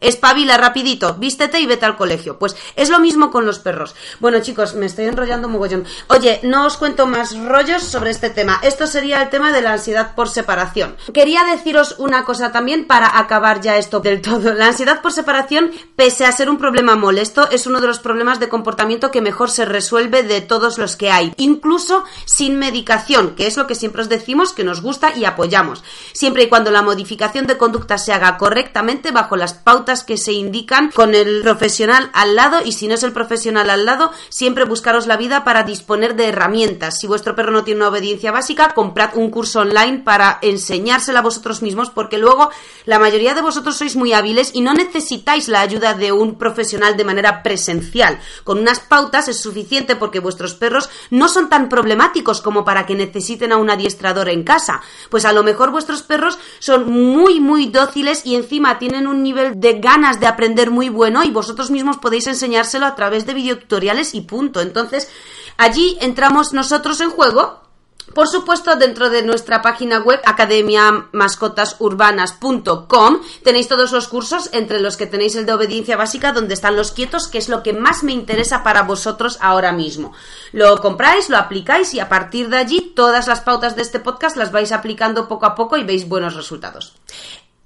[0.00, 2.38] espabila rapidito, vístete y vete al colegio.
[2.38, 3.94] Pues es lo mismo con los perros.
[4.20, 5.84] Bueno, chicos, me estoy enrollando mogollón.
[6.08, 8.60] Oye, no os cuento más rollos sobre este tema.
[8.62, 10.96] Esto sería el tema de la ansiedad por separación.
[11.12, 14.54] Quería deciros una cosa también para acabar ya esto del todo.
[14.54, 18.40] La ansiedad por separación, pese a ser un problema molesto, es uno de los problemas
[18.40, 23.46] de comportamiento que mejor se resuelve de todos los que hay, incluso sin medicación, que
[23.46, 25.82] es lo que siempre os decimos que nos gusta y apoyamos,
[26.12, 30.32] siempre y cuando la modificación de conducta se haga correctamente bajo las pautas que se
[30.32, 34.64] indican con el profesional al lado y si no es el profesional al lado, siempre
[34.64, 36.98] buscaros la vida para disponer de herramientas.
[36.98, 41.22] Si vuestro perro no tiene una obediencia básica, comprad un curso online para enseñársela a
[41.22, 42.50] vosotros mismos porque luego
[42.84, 46.96] la mayoría de vosotros sois muy hábiles y no necesitáis la ayuda de un profesional
[46.96, 48.18] de manera presencial.
[48.42, 52.96] Con unas pautas es suficiente porque vuestros perros no son tan problemáticos como para que
[52.96, 54.80] necesiten a un adiestrador en casa.
[55.10, 59.60] Pues a lo mejor vuestros perros son muy muy dóciles y encima tienen un nivel
[59.60, 64.14] de ganas de aprender muy bueno y vosotros mismos podéis enseñárselo a través de videotutoriales
[64.14, 64.60] y punto.
[64.60, 65.08] Entonces,
[65.56, 67.66] allí entramos nosotros en juego
[68.14, 75.06] por supuesto, dentro de nuestra página web academiamascotasurbanas.com tenéis todos los cursos, entre los que
[75.06, 78.12] tenéis el de obediencia básica, donde están los quietos, que es lo que más me
[78.12, 80.12] interesa para vosotros ahora mismo.
[80.52, 84.36] Lo compráis, lo aplicáis y a partir de allí todas las pautas de este podcast
[84.36, 86.94] las vais aplicando poco a poco y veis buenos resultados.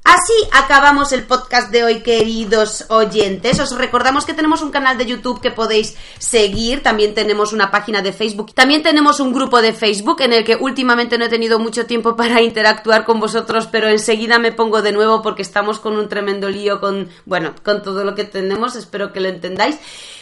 [0.02, 3.60] Así acabamos el podcast de hoy, queridos oyentes.
[3.60, 6.82] Os recordamos que tenemos un canal de YouTube que podéis seguir.
[6.82, 8.55] También tenemos una página de Facebook.
[8.55, 12.16] También tenemos un grupo de Facebook en el que últimamente no he tenido mucho tiempo
[12.16, 16.48] para interactuar con vosotros, pero enseguida me pongo de nuevo porque estamos con un tremendo
[16.48, 18.77] lío con, bueno, con todo lo que tenemos.
[18.77, 19.77] Espero que lo entendáis.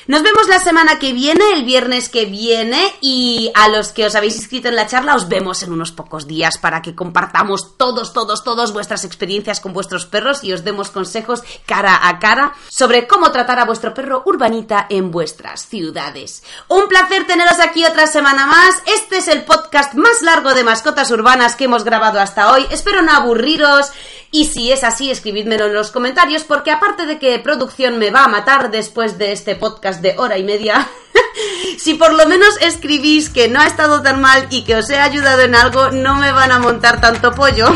[0.09, 4.15] Nos vemos la semana que viene, el viernes que viene, y a los que os
[4.15, 8.15] habéis inscrito en la charla, os vemos en unos pocos días para que compartamos todos,
[8.15, 13.07] todos, todos vuestras experiencias con vuestros perros y os demos consejos cara a cara sobre
[13.07, 16.43] cómo tratar a vuestro perro urbanita en vuestras ciudades.
[16.69, 18.77] Un placer teneros aquí otra semana más.
[18.87, 22.67] Este es el podcast más largo de mascotas urbanas que hemos grabado hasta hoy.
[22.71, 23.93] Espero no aburriros.
[24.31, 28.25] Y si es así, escribidmelo en los comentarios, porque aparte de que producción me va
[28.25, 30.87] a matar después de este podcast de hora y media,
[31.79, 34.99] si por lo menos escribís que no ha estado tan mal y que os he
[34.99, 37.69] ayudado en algo, no me van a montar tanto pollo.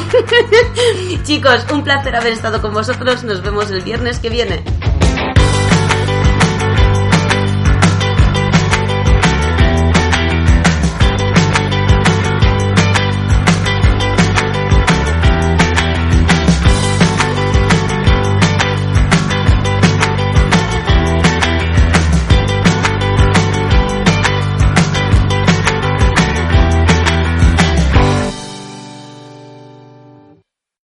[1.25, 3.25] Chicos, un placer haber estado con vosotros.
[3.25, 4.63] Nos vemos el viernes que viene.